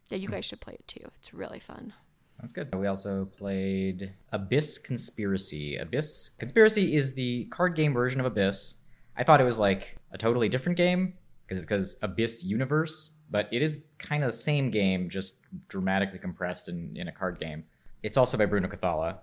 yeah, 0.10 0.18
you 0.18 0.30
guys 0.30 0.46
should 0.46 0.62
play 0.62 0.76
it 0.76 0.88
too. 0.88 1.12
It's 1.18 1.34
really 1.34 1.60
fun. 1.60 1.94
That's 2.40 2.54
good. 2.54 2.74
We 2.76 2.88
also 2.88 3.26
played 3.26 4.14
Abyss 4.32 4.78
Conspiracy. 4.78 5.78
Abyss 5.78 6.30
Conspiracy 6.38 6.96
is 6.96 7.14
the 7.14 7.46
card 7.46 7.76
game 7.76 7.94
version 7.94 8.20
of 8.20 8.26
Abyss. 8.26 8.76
I 9.18 9.24
thought 9.24 9.42
it 9.42 9.46
was 9.46 9.60
like 9.60 9.98
a 10.12 10.18
totally 10.18 10.50
different 10.50 10.78
game 10.78 11.14
because 11.46 11.60
it's 11.60 11.68
because 11.68 11.96
Abyss 12.02 12.44
Universe, 12.44 13.12
but 13.30 13.48
it 13.52 13.62
is 13.62 13.80
kind 14.00 14.24
of 14.24 14.30
the 14.30 14.38
same 14.38 14.70
game, 14.70 15.10
just 15.10 15.40
dramatically 15.70 16.20
compressed 16.20 16.68
in, 16.68 16.96
in 16.96 17.08
a 17.08 17.12
card 17.12 17.40
game. 17.40 17.64
It's 18.04 18.18
also 18.18 18.38
by 18.38 18.46
Bruno 18.46 18.68
Cathala. 18.68 19.18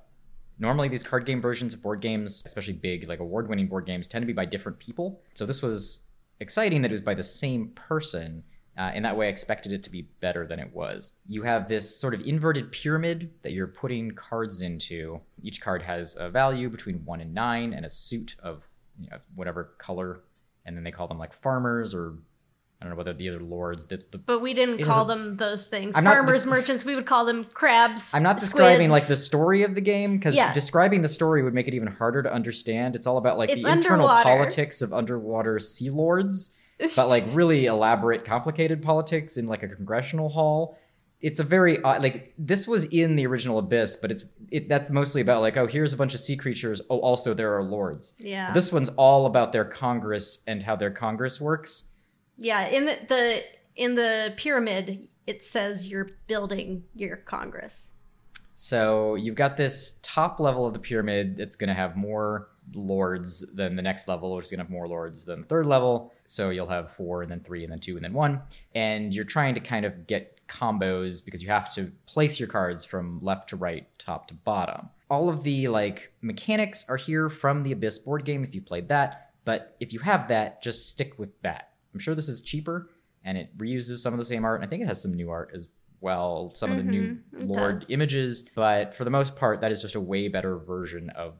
Normally, 0.58 0.88
these 0.88 1.02
card 1.02 1.26
game 1.26 1.40
versions 1.40 1.74
of 1.74 1.82
board 1.82 2.00
games, 2.00 2.42
especially 2.46 2.74
big, 2.74 3.08
like 3.08 3.20
award 3.20 3.48
winning 3.48 3.66
board 3.66 3.86
games, 3.86 4.06
tend 4.06 4.22
to 4.22 4.26
be 4.26 4.32
by 4.32 4.44
different 4.44 4.78
people. 4.78 5.20
So 5.34 5.44
this 5.46 5.62
was 5.62 6.06
exciting 6.40 6.82
that 6.82 6.90
it 6.90 6.92
was 6.92 7.00
by 7.00 7.14
the 7.14 7.22
same 7.22 7.68
person. 7.68 8.44
Uh, 8.76 8.90
in 8.94 9.02
that 9.02 9.16
way, 9.16 9.26
I 9.26 9.30
expected 9.30 9.72
it 9.72 9.82
to 9.84 9.90
be 9.90 10.02
better 10.20 10.46
than 10.46 10.58
it 10.58 10.72
was. 10.74 11.12
You 11.28 11.42
have 11.42 11.68
this 11.68 11.94
sort 11.94 12.14
of 12.14 12.22
inverted 12.22 12.72
pyramid 12.72 13.30
that 13.42 13.52
you're 13.52 13.66
putting 13.66 14.12
cards 14.12 14.62
into. 14.62 15.20
Each 15.42 15.60
card 15.60 15.82
has 15.82 16.16
a 16.18 16.30
value 16.30 16.70
between 16.70 17.04
one 17.04 17.20
and 17.20 17.34
nine, 17.34 17.74
and 17.74 17.84
a 17.84 17.90
suit 17.90 18.34
of 18.42 18.62
you 18.98 19.10
know, 19.10 19.18
whatever 19.34 19.74
color. 19.78 20.20
And 20.64 20.74
then 20.76 20.84
they 20.84 20.90
call 20.90 21.06
them 21.06 21.18
like 21.18 21.34
farmers, 21.34 21.92
or 21.92 22.14
I 22.80 22.84
don't 22.84 22.90
know 22.90 22.96
whether 22.96 23.12
the 23.12 23.28
other 23.28 23.40
lords 23.40 23.84
did. 23.84 24.04
The, 24.10 24.18
But 24.18 24.40
we 24.40 24.54
didn't 24.54 24.82
call 24.84 25.04
them 25.04 25.36
those 25.36 25.66
things. 25.66 25.94
I'm 25.94 26.04
Farmers, 26.04 26.32
dis- 26.32 26.46
merchants, 26.46 26.84
we 26.84 26.94
would 26.94 27.06
call 27.06 27.26
them 27.26 27.44
crabs. 27.52 28.12
I'm 28.14 28.22
not 28.22 28.38
describing 28.38 28.88
like 28.88 29.06
the 29.06 29.16
story 29.16 29.64
of 29.64 29.74
the 29.74 29.80
game 29.82 30.16
because 30.16 30.34
Yeah. 30.34 30.52
describing 30.52 31.02
the 31.02 31.08
story 31.08 31.42
would 31.42 31.52
make 31.52 31.68
it 31.68 31.74
even 31.74 31.88
harder 31.88 32.22
to 32.22 32.32
understand. 32.32 32.96
It's 32.96 33.06
all 33.06 33.18
about 33.18 33.36
like 33.36 33.50
It's 33.50 33.64
the 33.64 33.70
internal 33.70 34.08
politics 34.08 34.80
of 34.80 34.94
underwater 34.94 35.58
sea 35.58 35.90
lords, 35.90 36.56
but 36.96 37.08
like 37.08 37.24
really 37.30 37.66
elaborate, 37.66 38.24
complicated 38.24 38.82
politics 38.82 39.36
in 39.36 39.46
like 39.46 39.62
a 39.62 39.68
congressional 39.68 40.28
hall. 40.28 40.78
It's 41.20 41.38
a 41.38 41.44
very 41.44 41.80
odd, 41.82 42.02
like 42.02 42.34
this 42.36 42.66
was 42.66 42.86
in 42.86 43.14
the 43.14 43.26
original 43.26 43.58
Abyss, 43.58 43.96
but 43.96 44.10
it's 44.10 44.24
it 44.50 44.68
that's 44.68 44.90
mostly 44.90 45.20
about 45.20 45.40
like 45.40 45.56
oh 45.56 45.66
here's 45.66 45.92
a 45.92 45.96
bunch 45.96 46.14
of 46.14 46.20
sea 46.20 46.36
creatures. 46.36 46.80
Oh 46.90 46.98
also 46.98 47.32
there 47.32 47.56
are 47.56 47.62
lords. 47.62 48.14
Yeah. 48.18 48.52
This 48.52 48.72
one's 48.72 48.88
all 48.90 49.26
about 49.26 49.52
their 49.52 49.64
Congress 49.64 50.42
and 50.46 50.62
how 50.62 50.76
their 50.76 50.90
Congress 50.90 51.40
works. 51.40 51.90
yeah, 52.36 52.66
in 52.66 52.86
the, 52.86 52.98
the 53.08 53.42
in 53.76 53.94
the 53.94 54.34
pyramid 54.36 55.08
it 55.26 55.44
says 55.44 55.86
you're 55.86 56.10
building 56.26 56.84
your 56.94 57.16
Congress. 57.16 57.88
So 58.54 59.14
you've 59.14 59.34
got 59.34 59.56
this 59.56 59.98
top 60.02 60.38
level 60.38 60.66
of 60.66 60.72
the 60.72 60.78
pyramid 60.78 61.36
that's 61.36 61.56
going 61.56 61.68
to 61.68 61.74
have 61.74 61.96
more 61.96 62.48
lords 62.74 63.44
than 63.54 63.76
the 63.76 63.82
next 63.82 64.08
level, 64.08 64.34
which 64.36 64.46
is 64.46 64.50
going 64.50 64.58
to 64.58 64.64
have 64.64 64.70
more 64.70 64.86
lords 64.88 65.24
than 65.24 65.40
the 65.40 65.46
third 65.46 65.66
level. 65.66 66.12
So 66.32 66.48
you'll 66.48 66.68
have 66.68 66.90
four, 66.90 67.20
and 67.22 67.30
then 67.30 67.40
three, 67.40 67.62
and 67.62 67.70
then 67.70 67.78
two, 67.80 67.96
and 67.96 68.04
then 68.04 68.14
one. 68.14 68.40
And 68.74 69.14
you're 69.14 69.24
trying 69.24 69.54
to 69.54 69.60
kind 69.60 69.84
of 69.84 70.06
get 70.06 70.40
combos 70.48 71.22
because 71.22 71.42
you 71.42 71.48
have 71.50 71.70
to 71.74 71.92
place 72.06 72.40
your 72.40 72.48
cards 72.48 72.86
from 72.86 73.18
left 73.20 73.50
to 73.50 73.56
right, 73.56 73.86
top 73.98 74.28
to 74.28 74.34
bottom. 74.34 74.88
All 75.10 75.28
of 75.28 75.44
the 75.44 75.68
like 75.68 76.12
mechanics 76.22 76.86
are 76.88 76.96
here 76.96 77.28
from 77.28 77.62
the 77.62 77.72
Abyss 77.72 77.98
board 77.98 78.24
game 78.24 78.44
if 78.44 78.54
you 78.54 78.62
played 78.62 78.88
that. 78.88 79.32
But 79.44 79.76
if 79.78 79.92
you 79.92 79.98
have 80.00 80.28
that, 80.28 80.62
just 80.62 80.88
stick 80.88 81.18
with 81.18 81.30
that. 81.42 81.72
I'm 81.92 82.00
sure 82.00 82.14
this 82.14 82.28
is 82.30 82.40
cheaper 82.40 82.88
and 83.24 83.36
it 83.36 83.56
reuses 83.58 83.96
some 83.98 84.14
of 84.14 84.18
the 84.18 84.24
same 84.24 84.44
art. 84.44 84.60
And 84.60 84.66
I 84.66 84.70
think 84.70 84.82
it 84.82 84.88
has 84.88 85.02
some 85.02 85.12
new 85.12 85.28
art 85.30 85.50
as 85.54 85.68
well, 86.00 86.52
some 86.54 86.70
of 86.70 86.78
the 86.78 86.82
new 86.82 87.18
Mhm, 87.34 87.46
Lord 87.48 87.84
images. 87.90 88.42
But 88.54 88.94
for 88.94 89.04
the 89.04 89.10
most 89.10 89.36
part, 89.36 89.60
that 89.60 89.70
is 89.70 89.82
just 89.82 89.94
a 89.96 90.00
way 90.00 90.28
better 90.28 90.56
version 90.56 91.10
of 91.10 91.34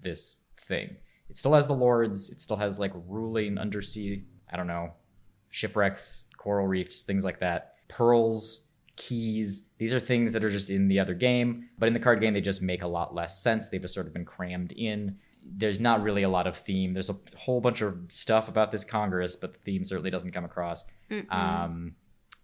this 0.00 0.36
thing. 0.68 0.96
It 1.28 1.36
still 1.36 1.54
has 1.54 1.66
the 1.66 1.74
lords. 1.74 2.30
It 2.30 2.40
still 2.40 2.56
has 2.58 2.78
like 2.78 2.92
ruling 2.94 3.58
undersea. 3.58 4.24
I 4.52 4.56
don't 4.56 4.66
know, 4.66 4.92
shipwrecks, 5.50 6.24
coral 6.36 6.66
reefs, 6.66 7.02
things 7.02 7.24
like 7.24 7.40
that. 7.40 7.74
Pearls, 7.88 8.64
keys. 8.96 9.68
These 9.78 9.92
are 9.94 10.00
things 10.00 10.32
that 10.32 10.44
are 10.44 10.50
just 10.50 10.70
in 10.70 10.88
the 10.88 11.00
other 11.00 11.14
game, 11.14 11.68
but 11.78 11.86
in 11.86 11.92
the 11.94 12.00
card 12.00 12.20
game, 12.20 12.34
they 12.34 12.40
just 12.40 12.62
make 12.62 12.82
a 12.82 12.86
lot 12.86 13.14
less 13.14 13.42
sense. 13.42 13.68
They've 13.68 13.80
just 13.80 13.94
sort 13.94 14.06
of 14.06 14.12
been 14.12 14.24
crammed 14.24 14.72
in. 14.72 15.18
There's 15.44 15.78
not 15.78 16.02
really 16.02 16.22
a 16.24 16.28
lot 16.28 16.46
of 16.46 16.56
theme. 16.56 16.92
There's 16.92 17.10
a 17.10 17.16
whole 17.36 17.60
bunch 17.60 17.80
of 17.80 17.96
stuff 18.08 18.48
about 18.48 18.72
this 18.72 18.84
Congress, 18.84 19.36
but 19.36 19.52
the 19.52 19.58
theme 19.60 19.84
certainly 19.84 20.10
doesn't 20.10 20.32
come 20.32 20.44
across. 20.44 20.84
Um, 21.30 21.94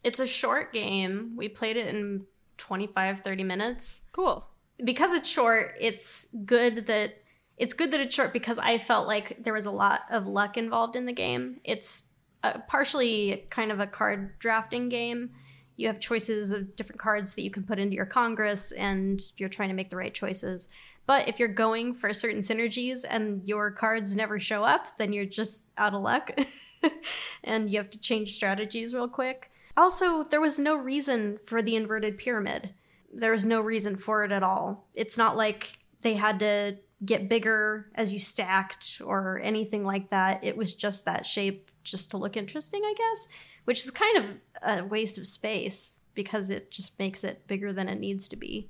it's 0.04 0.20
a 0.20 0.26
short 0.26 0.72
game. 0.72 1.34
We 1.36 1.48
played 1.48 1.76
it 1.76 1.88
in 1.92 2.26
25 2.58 3.20
30 3.20 3.44
minutes. 3.44 4.02
Cool. 4.12 4.48
because 4.84 5.12
it's 5.12 5.28
short, 5.28 5.74
it's 5.80 6.28
good 6.44 6.86
that 6.86 7.21
it's 7.62 7.74
good 7.74 7.92
that 7.92 8.00
it's 8.00 8.14
short 8.14 8.32
because 8.32 8.58
I 8.58 8.76
felt 8.76 9.06
like 9.06 9.44
there 9.44 9.52
was 9.52 9.66
a 9.66 9.70
lot 9.70 10.02
of 10.10 10.26
luck 10.26 10.56
involved 10.56 10.96
in 10.96 11.06
the 11.06 11.12
game. 11.12 11.60
It's 11.62 12.02
uh 12.42 12.58
partially 12.66 13.46
kind 13.50 13.70
of 13.70 13.78
a 13.78 13.86
card 13.86 14.36
drafting 14.40 14.88
game. 14.88 15.30
You 15.76 15.86
have 15.86 16.00
choices 16.00 16.50
of 16.50 16.74
different 16.74 17.00
cards 17.00 17.36
that 17.36 17.42
you 17.42 17.50
can 17.52 17.62
put 17.62 17.78
into 17.78 17.94
your 17.94 18.04
Congress, 18.04 18.72
and 18.72 19.22
you're 19.36 19.48
trying 19.48 19.68
to 19.68 19.76
make 19.76 19.90
the 19.90 19.96
right 19.96 20.12
choices. 20.12 20.68
But 21.06 21.28
if 21.28 21.38
you're 21.38 21.48
going 21.48 21.94
for 21.94 22.12
certain 22.12 22.40
synergies 22.40 23.04
and 23.08 23.46
your 23.48 23.70
cards 23.70 24.16
never 24.16 24.40
show 24.40 24.64
up, 24.64 24.96
then 24.98 25.12
you're 25.12 25.24
just 25.24 25.64
out 25.78 25.94
of 25.94 26.02
luck. 26.02 26.36
and 27.44 27.70
you 27.70 27.78
have 27.78 27.90
to 27.90 27.98
change 27.98 28.34
strategies 28.34 28.92
real 28.92 29.08
quick. 29.08 29.52
Also, 29.76 30.24
there 30.24 30.40
was 30.40 30.58
no 30.58 30.74
reason 30.74 31.38
for 31.46 31.62
the 31.62 31.76
inverted 31.76 32.18
pyramid 32.18 32.74
there 33.12 33.32
was 33.32 33.44
no 33.44 33.60
reason 33.60 33.96
for 33.96 34.24
it 34.24 34.32
at 34.32 34.42
all. 34.42 34.88
It's 34.94 35.16
not 35.16 35.36
like 35.36 35.78
they 36.00 36.14
had 36.14 36.40
to 36.40 36.76
get 37.04 37.28
bigger 37.28 37.88
as 37.94 38.12
you 38.12 38.20
stacked 38.20 39.00
or 39.04 39.40
anything 39.42 39.84
like 39.84 40.10
that. 40.10 40.42
It 40.44 40.56
was 40.56 40.74
just 40.74 41.04
that 41.04 41.26
shape 41.26 41.70
just 41.82 42.10
to 42.12 42.16
look 42.16 42.36
interesting, 42.36 42.82
I 42.84 42.94
guess, 42.96 43.28
which 43.64 43.84
is 43.84 43.90
kind 43.90 44.18
of 44.18 44.24
a 44.62 44.84
waste 44.84 45.18
of 45.18 45.26
space 45.26 45.98
because 46.14 46.50
it 46.50 46.70
just 46.70 46.98
makes 46.98 47.24
it 47.24 47.46
bigger 47.46 47.72
than 47.72 47.88
it 47.88 47.98
needs 47.98 48.28
to 48.28 48.36
be. 48.36 48.68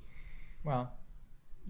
well, 0.64 0.92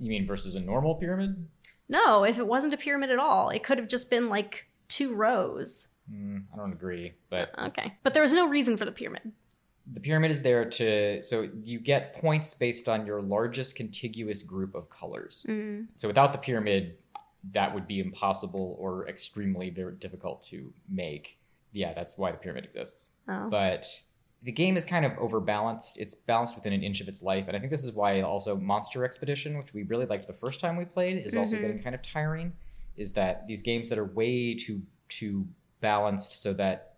you 0.01 0.09
mean 0.09 0.27
versus 0.27 0.55
a 0.55 0.61
normal 0.61 0.95
pyramid? 0.95 1.49
No, 1.89 2.25
if 2.25 2.39
it 2.39 2.47
wasn't 2.47 2.73
a 2.73 2.79
pyramid 2.79 3.11
at 3.11 3.19
all, 3.19 3.51
it 3.51 3.63
could 3.63 3.79
have 3.79 3.89
just 3.89 4.09
been 4.09 4.29
like 4.29 4.67
two 4.89 5.15
rows. 5.15 5.89
Mm, 6.13 6.45
I 6.53 6.57
don't 6.57 6.73
agree, 6.73 7.13
but 7.29 7.51
Okay. 7.59 7.95
But 8.03 8.15
there 8.15 8.23
was 8.23 8.33
no 8.33 8.49
reason 8.49 8.77
for 8.77 8.85
the 8.85 8.93
pyramid. 8.93 9.33
The 9.91 10.01
pyramid 10.01 10.31
is 10.31 10.43
there 10.43 10.65
to 10.65 11.23
so 11.23 11.49
you 11.65 11.79
get 11.79 12.15
points 12.21 12.55
based 12.55 12.89
on 12.89 13.05
your 13.05 13.21
largest 13.21 13.77
contiguous 13.77 14.43
group 14.43 14.75
of 14.75 14.89
colors. 14.91 15.45
Mm. 15.49 15.89
So 15.97 16.09
without 16.09 16.33
the 16.33 16.39
pyramid, 16.39 16.97
that 17.53 17.75
would 17.75 17.89
be 17.89 18.01
impossible 18.01 18.77
or 18.79 19.09
extremely 19.09 19.71
difficult 19.99 20.43
to 20.45 20.73
make. 20.89 21.39
Yeah, 21.73 21.95
that's 21.95 22.17
why 22.17 22.31
the 22.31 22.39
pyramid 22.39 22.65
exists. 22.65 23.11
Oh. 23.29 23.49
But 23.51 23.87
the 24.45 24.53
game 24.53 24.77
is 24.77 24.85
kind 24.85 25.05
of 25.05 25.13
overbalanced. 25.13 25.99
It's 25.99 26.15
balanced 26.15 26.55
within 26.55 26.73
an 26.73 26.83
inch 26.83 27.01
of 27.01 27.09
its 27.09 27.23
life, 27.23 27.47
and 27.49 27.57
I 27.57 27.61
think 27.61 27.71
this 27.71 27.85
is 27.85 27.93
why 27.93 28.21
also 28.21 28.57
Monster 28.57 29.05
Expedition, 29.05 29.57
which 29.59 29.73
we 29.75 29.83
really 29.85 30.07
liked 30.07 30.27
the 30.27 30.33
first 30.33 30.61
time 30.61 30.77
we 30.77 30.85
played, 30.85 31.25
is 31.27 31.35
also 31.35 31.57
Mhm. 31.57 31.61
getting 31.61 31.83
kind 31.83 31.95
of 31.95 32.03
tiring. 32.03 32.53
Is 32.97 33.13
that 33.15 33.47
these 33.47 33.63
games 33.63 33.89
that 33.89 33.99
are 33.99 34.05
way 34.05 34.55
too 34.55 34.83
too 35.09 35.47
balanced 35.81 36.41
so 36.43 36.53
that 36.55 36.95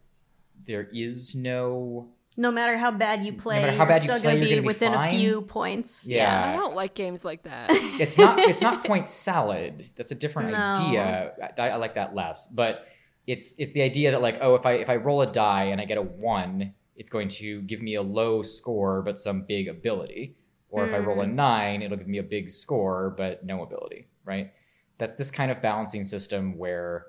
there 0.67 0.88
is 0.93 1.35
no 1.35 2.09
No 2.37 2.50
matter 2.50 2.76
how 2.76 2.91
bad 2.91 3.25
you 3.25 3.33
play, 3.33 3.62
matter 3.62 3.76
how 3.76 3.85
you're 3.85 3.95
you 3.95 4.00
still 4.00 4.19
play, 4.19 4.23
going 4.33 4.41
to 4.41 4.45
be 4.45 4.50
gonna 4.50 4.62
be 4.62 4.67
within 4.67 4.93
a 4.95 5.11
few 5.11 5.43
points. 5.43 6.05
Yeah. 6.07 6.53
I 6.53 6.57
don't 6.57 6.75
like 6.75 6.95
games 6.95 7.25
like 7.25 7.45
that. 7.45 7.71
it's 8.00 8.19
not 8.19 8.38
it's 8.41 8.61
not 8.61 8.85
point 8.85 9.09
salad. 9.09 9.91
That's 9.97 10.11
a 10.11 10.14
different 10.17 10.50
No. 10.50 10.59
idea. 10.59 11.33
I, 11.59 11.69
I 11.71 11.76
like 11.76 11.95
that 11.95 12.14
less. 12.14 12.47
But 12.49 12.87
it's 13.26 13.55
it's 13.59 13.73
the 13.73 13.83
idea 13.83 14.11
that 14.11 14.21
like 14.21 14.38
oh 14.41 14.55
if 14.57 14.67
I 14.67 14.73
if 14.75 14.88
I 14.91 14.97
roll 14.97 15.23
a 15.23 15.31
die 15.31 15.64
and 15.64 15.81
I 15.81 15.85
get 15.85 15.97
a 15.99 16.03
one, 16.03 16.75
it's 16.97 17.09
going 17.11 17.29
to 17.29 17.62
give 17.62 17.81
me 17.81 17.95
a 17.95 18.03
low 18.03 18.43
score 18.43 19.03
but 19.03 19.19
some 19.21 19.43
big 19.43 19.69
ability. 19.69 20.35
Or 20.71 20.85
if 20.85 20.93
I 20.93 20.99
roll 20.99 21.21
a 21.21 21.25
Mm. 21.26 21.35
nine, 21.35 21.83
it'll 21.83 21.97
give 21.97 22.09
me 22.09 22.19
a 22.19 22.23
big 22.25 22.50
score 22.50 23.14
but 23.17 23.45
no 23.45 23.62
ability. 23.62 24.09
Right? 24.25 24.53
That's 24.99 25.14
this 25.14 25.31
kind 25.31 25.50
of 25.53 25.62
balancing 25.62 26.03
system 26.03 26.59
where 26.59 27.07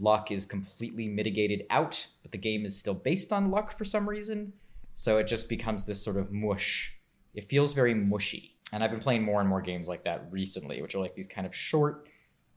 luck 0.00 0.30
is 0.30 0.44
completely 0.46 1.08
mitigated 1.08 1.64
out, 1.70 2.06
but 2.22 2.32
the 2.32 2.38
game 2.38 2.64
is 2.64 2.78
still 2.78 2.94
based 2.94 3.32
on 3.32 3.50
luck 3.50 3.76
for 3.78 3.84
some 3.84 4.08
reason. 4.08 4.52
So 4.94 5.18
it 5.18 5.28
just 5.28 5.48
becomes 5.48 5.84
this 5.84 6.02
sort 6.02 6.16
of 6.16 6.32
mush. 6.32 6.94
It 7.34 7.48
feels 7.48 7.72
very 7.74 7.94
mushy. 7.94 8.56
And 8.72 8.82
I've 8.82 8.90
been 8.90 9.00
playing 9.00 9.22
more 9.22 9.40
and 9.40 9.48
more 9.48 9.62
games 9.62 9.88
like 9.88 10.04
that 10.04 10.26
recently, 10.30 10.82
which 10.82 10.94
are 10.94 10.98
like 10.98 11.14
these 11.14 11.26
kind 11.26 11.46
of 11.46 11.54
short, 11.54 12.06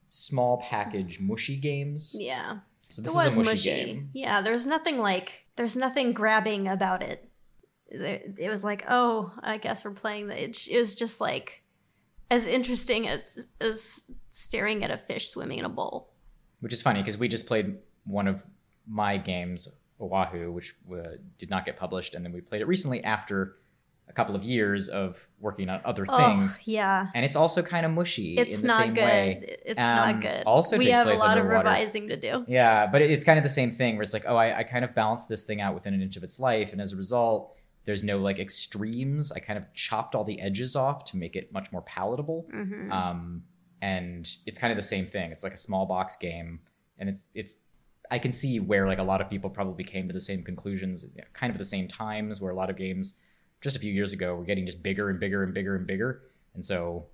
small 0.09 0.57
package 0.61 1.19
mushy 1.19 1.55
games. 1.57 2.15
Yeah. 2.17 2.59
So 2.89 3.01
It 3.01 3.05
this 3.05 3.13
was 3.13 3.27
is 3.27 3.33
a 3.37 3.39
mushy, 3.39 3.49
mushy. 3.51 3.85
game. 3.85 4.09
Yeah, 4.13 4.41
there's 4.41 4.65
nothing 4.67 4.97
like 4.97 5.45
there's 5.55 5.77
nothing 5.77 6.11
grabbing 6.13 6.67
about 6.67 7.01
it. 7.03 7.29
It 7.87 8.35
it 8.37 8.49
was 8.49 8.63
like, 8.63 8.83
oh, 8.89 9.31
I 9.41 9.57
guess 9.57 9.85
we're 9.85 9.91
playing 9.91 10.27
the. 10.27 10.43
It, 10.43 10.67
it 10.67 10.79
was 10.79 10.95
just 10.95 11.21
like 11.21 11.61
as 12.29 12.47
interesting 12.47 13.07
as 13.07 13.47
as 13.61 14.01
staring 14.29 14.83
at 14.83 14.91
a 14.91 14.97
fish 14.97 15.29
swimming 15.29 15.59
in 15.59 15.65
a 15.65 15.69
bowl. 15.69 16.10
Which 16.61 16.73
is 16.73 16.81
funny 16.81 17.01
because 17.01 17.17
we 17.17 17.27
just 17.27 17.45
played 17.47 17.77
one 18.05 18.27
of 18.27 18.43
my 18.87 19.17
games, 19.17 19.67
Oahu, 19.99 20.51
which 20.51 20.75
uh, 20.91 21.17
did 21.37 21.49
not 21.49 21.65
get 21.65 21.77
published, 21.77 22.13
and 22.15 22.23
then 22.25 22.31
we 22.31 22.41
played 22.41 22.61
it 22.61 22.67
recently 22.67 23.03
after 23.03 23.57
a 24.09 24.13
couple 24.13 24.35
of 24.35 24.43
years 24.43 24.89
of 24.89 25.25
working 25.39 25.69
on 25.69 25.79
other 25.85 26.05
things. 26.05 26.57
Oh, 26.59 26.63
yeah. 26.65 27.07
And 27.15 27.23
it's 27.23 27.35
also 27.37 27.61
kind 27.61 27.85
of 27.85 27.93
mushy 27.93 28.37
It's 28.37 28.55
in 28.55 28.61
the 28.63 28.67
not 28.67 28.81
same 28.81 28.93
good. 28.93 29.03
way. 29.03 29.57
It's 29.65 29.79
Um, 29.79 29.95
not 29.95 30.21
good. 30.21 30.43
also 30.45 30.77
we 30.77 30.89
have 30.89 31.07
a 31.07 31.13
lot 31.13 31.37
of 31.37 31.45
revising 31.45 32.07
to 32.07 32.17
do. 32.17 32.43
Yeah, 32.47 32.87
but 32.87 33.01
it's 33.01 33.23
kind 33.23 33.37
of 33.39 33.43
the 33.43 33.49
same 33.49 33.71
thing 33.71 33.95
where 33.95 34.03
it's 34.03 34.11
like, 34.13 34.25
oh, 34.27 34.35
I, 34.35 34.59
I 34.59 34.63
kind 34.63 34.83
of 34.83 34.93
balanced 34.93 35.29
this 35.29 35.43
thing 35.43 35.61
out 35.61 35.73
within 35.75 35.93
an 35.93 36.01
inch 36.01 36.17
of 36.17 36.23
its 36.23 36.39
life, 36.39 36.73
and 36.73 36.81
as 36.81 36.91
a 36.91 36.97
result, 36.97 37.55
there's 37.85 38.03
no 38.03 38.17
like 38.19 38.37
extremes. 38.37 39.31
I 39.31 39.39
kind 39.39 39.57
of 39.57 39.63
chopped 39.73 40.13
all 40.13 40.23
the 40.25 40.41
edges 40.41 40.75
off 40.75 41.05
to 41.05 41.17
make 41.17 41.35
it 41.35 41.51
much 41.53 41.71
more 41.71 41.81
palatable. 41.81 42.47
hmm 42.51 42.91
Um, 42.91 43.43
and 43.81 44.29
it's 44.45 44.59
kind 44.59 44.71
of 44.71 44.77
the 44.77 44.83
same 44.83 45.07
thing. 45.07 45.31
It's 45.31 45.43
like 45.43 45.53
a 45.53 45.57
small 45.57 45.85
box 45.85 46.15
game, 46.15 46.59
and 46.99 47.09
it's 47.09 47.27
it's. 47.33 47.55
I 48.09 48.19
can 48.19 48.33
see 48.33 48.59
where 48.59 48.87
like 48.87 48.99
a 48.99 49.03
lot 49.03 49.21
of 49.21 49.29
people 49.29 49.49
probably 49.49 49.85
came 49.85 50.07
to 50.07 50.13
the 50.13 50.21
same 50.21 50.43
conclusions, 50.43 51.05
kind 51.33 51.49
of 51.49 51.55
at 51.55 51.59
the 51.59 51.65
same 51.65 51.87
times, 51.87 52.41
where 52.41 52.51
a 52.51 52.55
lot 52.55 52.69
of 52.69 52.75
games 52.75 53.15
just 53.61 53.75
a 53.75 53.79
few 53.79 53.93
years 53.93 54.11
ago 54.11 54.35
were 54.35 54.43
getting 54.43 54.65
just 54.65 54.83
bigger 54.83 55.09
and 55.09 55.19
bigger 55.19 55.43
and 55.43 55.53
bigger 55.53 55.75
and 55.75 55.87
bigger, 55.87 56.23
and 56.53 56.65
so 56.65 57.05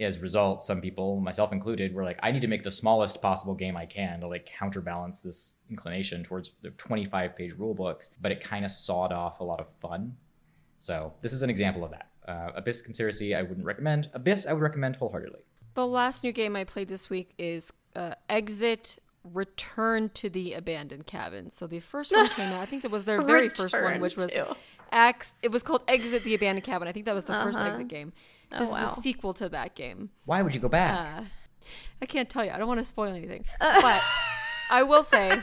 as 0.00 0.16
a 0.16 0.20
result, 0.20 0.62
some 0.62 0.80
people, 0.80 1.20
myself 1.20 1.52
included, 1.52 1.94
were 1.94 2.02
like, 2.02 2.18
I 2.22 2.32
need 2.32 2.40
to 2.40 2.48
make 2.48 2.64
the 2.64 2.70
smallest 2.70 3.22
possible 3.22 3.54
game 3.54 3.76
I 3.76 3.86
can 3.86 4.20
to 4.20 4.26
like 4.26 4.46
counterbalance 4.46 5.20
this 5.20 5.54
inclination 5.70 6.24
towards 6.24 6.50
the 6.62 6.70
25 6.70 7.36
page 7.36 7.52
rule 7.56 7.74
books, 7.74 8.10
but 8.20 8.32
it 8.32 8.42
kind 8.42 8.64
of 8.64 8.70
sawed 8.70 9.12
off 9.12 9.40
a 9.40 9.44
lot 9.44 9.60
of 9.60 9.68
fun. 9.80 10.16
So 10.78 11.12
this 11.20 11.32
is 11.32 11.42
an 11.42 11.50
example 11.50 11.84
of 11.84 11.92
that. 11.92 12.08
Uh, 12.26 12.50
Abyss 12.56 12.82
Conspiracy, 12.82 13.34
I 13.34 13.42
wouldn't 13.42 13.64
recommend. 13.64 14.10
Abyss, 14.14 14.46
I 14.46 14.52
would 14.52 14.62
recommend 14.62 14.96
wholeheartedly. 14.96 15.40
The 15.74 15.86
last 15.86 16.22
new 16.24 16.32
game 16.32 16.56
I 16.56 16.64
played 16.64 16.88
this 16.88 17.10
week 17.10 17.34
is 17.38 17.72
uh, 17.96 18.14
Exit 18.28 18.98
Return 19.24 20.10
to 20.14 20.28
the 20.28 20.52
Abandoned 20.54 21.06
Cabin. 21.06 21.50
So 21.50 21.66
the 21.66 21.80
first 21.80 22.12
one 22.12 22.28
came 22.28 22.52
out, 22.52 22.60
I 22.60 22.66
think 22.66 22.82
that 22.82 22.90
was 22.90 23.04
their 23.04 23.20
very 23.22 23.48
first 23.60 23.74
one, 23.80 24.00
which 24.00 24.16
was 24.16 24.30
to. 24.32 24.56
Ax. 24.92 25.34
It 25.42 25.50
was 25.50 25.62
called 25.64 25.82
Exit 25.88 26.22
the 26.22 26.34
Abandoned 26.34 26.64
Cabin. 26.64 26.86
I 26.86 26.92
think 26.92 27.06
that 27.06 27.14
was 27.14 27.24
the 27.24 27.32
first 27.34 27.58
Uh-huh. 27.58 27.68
Exit 27.68 27.88
game. 27.88 28.12
Oh, 28.52 28.60
This 28.60 28.70
wow. 28.70 28.84
is 28.92 28.96
a 28.98 29.00
sequel 29.00 29.32
to 29.34 29.48
that 29.48 29.74
game. 29.74 30.10
Why 30.26 30.42
would 30.42 30.54
you 30.54 30.60
go 30.60 30.68
back? 30.68 31.18
Uh, 31.18 31.24
I 32.00 32.06
can't 32.06 32.28
tell 32.28 32.44
you. 32.44 32.52
I 32.52 32.58
don't 32.58 32.68
want 32.68 32.78
to 32.80 32.84
spoil 32.84 33.12
anything. 33.12 33.44
But 33.60 34.02
I 34.70 34.82
will 34.84 35.02
say 35.02 35.42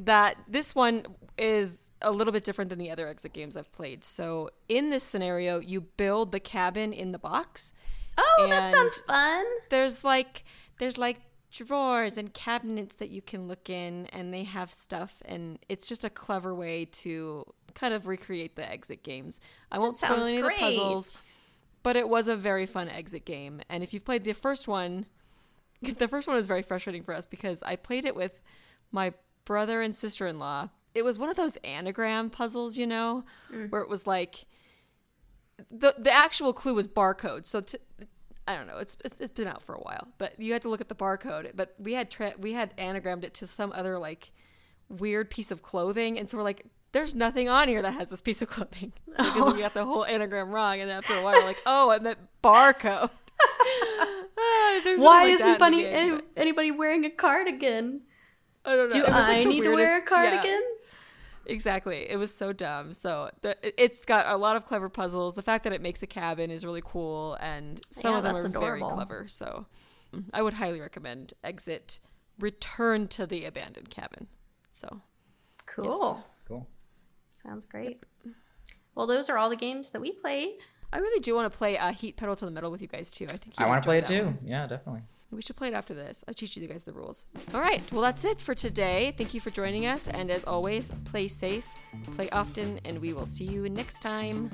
that 0.00 0.36
this 0.46 0.74
one 0.74 1.04
is 1.38 1.90
a 2.02 2.10
little 2.10 2.32
bit 2.32 2.44
different 2.44 2.68
than 2.68 2.78
the 2.78 2.90
other 2.90 3.08
exit 3.08 3.32
games 3.32 3.56
I've 3.56 3.72
played. 3.72 4.04
So 4.04 4.50
in 4.68 4.86
this 4.88 5.02
scenario, 5.02 5.58
you 5.58 5.80
build 5.80 6.30
the 6.30 6.40
cabin 6.40 6.92
in 6.92 7.10
the 7.12 7.18
box. 7.18 7.72
Oh, 8.18 8.46
that 8.48 8.72
sounds 8.72 8.96
fun. 8.98 9.44
There's 9.70 10.04
like 10.04 10.44
there's 10.78 10.98
like 10.98 11.20
drawers 11.50 12.16
and 12.16 12.32
cabinets 12.32 12.94
that 12.96 13.10
you 13.10 13.20
can 13.20 13.46
look 13.46 13.68
in 13.68 14.06
and 14.06 14.32
they 14.32 14.42
have 14.44 14.72
stuff 14.72 15.22
and 15.26 15.58
it's 15.68 15.86
just 15.86 16.02
a 16.02 16.08
clever 16.10 16.54
way 16.54 16.86
to 16.86 17.44
kind 17.74 17.92
of 17.92 18.06
recreate 18.06 18.56
the 18.56 18.68
exit 18.68 19.02
games. 19.02 19.38
I 19.70 19.78
won't 19.78 20.00
That 20.00 20.12
spoil 20.12 20.26
any 20.26 20.38
of 20.38 20.44
the 20.44 20.52
puzzles 20.58 21.32
but 21.82 21.96
it 21.96 22.08
was 22.08 22.28
a 22.28 22.36
very 22.36 22.66
fun 22.66 22.88
exit 22.88 23.24
game. 23.24 23.60
And 23.68 23.82
if 23.82 23.92
you've 23.92 24.04
played 24.04 24.24
the 24.24 24.32
first 24.32 24.68
one, 24.68 25.06
the 25.82 26.08
first 26.08 26.26
one 26.26 26.36
was 26.36 26.46
very 26.46 26.62
frustrating 26.62 27.02
for 27.02 27.14
us 27.14 27.26
because 27.26 27.62
I 27.62 27.76
played 27.76 28.04
it 28.04 28.14
with 28.14 28.40
my 28.90 29.12
brother 29.44 29.82
and 29.82 29.94
sister 29.94 30.26
in 30.26 30.38
law. 30.38 30.68
It 30.94 31.04
was 31.04 31.18
one 31.18 31.28
of 31.28 31.36
those 31.36 31.56
anagram 31.58 32.30
puzzles, 32.30 32.76
you 32.76 32.86
know, 32.86 33.24
mm. 33.52 33.70
where 33.70 33.80
it 33.80 33.88
was 33.88 34.06
like 34.06 34.44
the 35.70 35.94
the 35.98 36.12
actual 36.12 36.52
clue 36.52 36.74
was 36.74 36.88
barcode. 36.88 37.46
So 37.46 37.60
to, 37.60 37.78
I 38.46 38.56
don't 38.56 38.66
know, 38.66 38.78
it's, 38.78 38.96
it's 39.04 39.20
it's 39.20 39.32
been 39.32 39.48
out 39.48 39.62
for 39.62 39.74
a 39.74 39.80
while, 39.80 40.08
but 40.18 40.38
you 40.38 40.52
had 40.52 40.62
to 40.62 40.68
look 40.68 40.80
at 40.80 40.88
the 40.88 40.94
barcode. 40.94 41.52
But 41.54 41.74
we 41.78 41.94
had 41.94 42.10
tra- 42.10 42.34
we 42.38 42.52
had 42.52 42.76
anagrammed 42.76 43.24
it 43.24 43.34
to 43.34 43.46
some 43.46 43.72
other 43.74 43.98
like 43.98 44.32
weird 44.88 45.30
piece 45.30 45.50
of 45.50 45.62
clothing, 45.62 46.18
and 46.18 46.28
so 46.28 46.36
we're 46.36 46.44
like. 46.44 46.66
There's 46.92 47.14
nothing 47.14 47.48
on 47.48 47.68
here 47.68 47.80
that 47.80 47.94
has 47.94 48.10
this 48.10 48.20
piece 48.20 48.42
of 48.42 48.50
clothing 48.50 48.92
because 49.06 49.54
we 49.54 49.60
got 49.60 49.72
the 49.72 49.82
whole 49.82 50.04
anagram 50.04 50.50
wrong, 50.50 50.78
and 50.78 50.90
after 50.90 51.14
a 51.14 51.22
while, 51.22 51.32
we're 51.32 51.46
like, 51.46 51.62
"Oh, 51.64 51.90
I 51.90 51.98
meant 52.00 52.18
barcode." 52.44 53.08
Ah, 54.38 54.80
there's 54.84 55.00
Why 55.00 55.22
like 55.22 55.38
that 55.38 55.46
isn't 55.46 55.58
bunny, 55.58 55.82
game, 55.82 55.94
any, 55.94 56.10
but 56.10 56.24
anybody 56.36 56.70
wearing 56.70 57.04
a 57.04 57.10
cardigan? 57.10 58.02
I 58.64 58.76
don't 58.76 58.88
know. 58.88 58.94
Do 58.94 59.02
like, 59.04 59.12
I 59.12 59.44
the 59.44 59.48
need 59.48 59.62
to 59.64 59.74
wear 59.74 59.98
a 59.98 60.02
cardigan? 60.02 60.44
yeah. 60.44 60.71
Cardigan? 61.42 61.54
Exactly. 61.54 62.10
It 62.10 62.16
was 62.18 62.34
so 62.34 62.52
dumb. 62.52 62.94
So 62.94 63.30
the, 63.42 63.56
it's 63.82 64.04
got 64.04 64.26
a 64.26 64.36
lot 64.36 64.56
of 64.56 64.64
clever 64.66 64.88
puzzles. 64.88 65.34
The 65.34 65.42
fact 65.42 65.64
that 65.64 65.72
it 65.72 65.80
makes 65.82 66.02
a 66.02 66.06
cabin 66.06 66.50
is 66.50 66.64
really 66.64 66.82
cool, 66.84 67.34
and 67.40 67.80
some 67.90 68.12
Yeah, 68.12 68.18
of 68.18 68.24
them 68.24 68.32
that's 68.34 68.44
are 68.44 68.60
very 68.60 68.80
clever. 68.80 69.26
So 69.28 69.66
I 70.32 70.42
would 70.42 70.54
highly 70.54 70.80
recommend 70.80 71.34
Exit 71.42 72.00
Return 72.38 73.08
to 73.08 73.26
the 73.26 73.44
Abandoned 73.44 73.90
Cabin. 73.90 74.26
So 74.70 75.00
Cool. 75.66 76.24
Cool. 76.46 76.68
Sounds 77.32 77.64
great. 77.66 78.04
Well, 78.94 79.06
those 79.06 79.30
are 79.30 79.38
all 79.38 79.48
the 79.48 79.56
games 79.56 79.90
that 79.90 80.00
we 80.00 80.12
played. 80.12 80.50
I 80.92 80.98
really 80.98 81.20
do 81.20 81.34
want 81.34 81.50
to 81.50 81.56
play 81.56 81.78
uh, 81.78 81.92
Heat 81.92 82.16
Pedal 82.18 82.36
to 82.36 82.44
the 82.44 82.50
Metal 82.50 82.70
with 82.70 82.82
you 82.82 82.88
guys 82.88 83.10
too. 83.10 83.24
I 83.24 83.38
think 83.38 83.54
I 83.56 83.62
you'd 83.64 83.68
want 83.70 83.82
to 83.82 83.86
play 83.86 83.98
it 83.98 84.04
too. 84.04 84.24
one. 84.26 84.38
Yeah, 84.44 84.66
definitely. 84.66 85.02
We 85.32 85.40
should 85.42 85.56
play 85.56 85.68
it 85.68 85.74
after 85.74 85.94
this. 85.94 86.22
I'll 86.28 86.34
teach 86.34 86.56
you 86.56 86.66
guys 86.68 86.84
the 86.84 86.92
rules. 86.92 87.24
All 87.54 87.60
right. 87.60 87.82
Well, 87.90 88.02
that's 88.02 88.24
it 88.24 88.40
for 88.40 88.54
today. 88.54 89.14
Thank 89.16 89.32
you 89.32 89.40
for 89.40 89.50
joining 89.50 89.86
us. 89.86 90.06
And 90.08 90.30
as 90.30 90.44
always, 90.44 90.92
play 91.06 91.28
safe, 91.28 91.66
play 92.14 92.28
often, 92.30 92.78
and 92.84 93.00
we 93.00 93.12
will 93.14 93.26
see 93.26 93.44
you 93.44 93.68
next 93.68 94.00
time. 94.00 94.50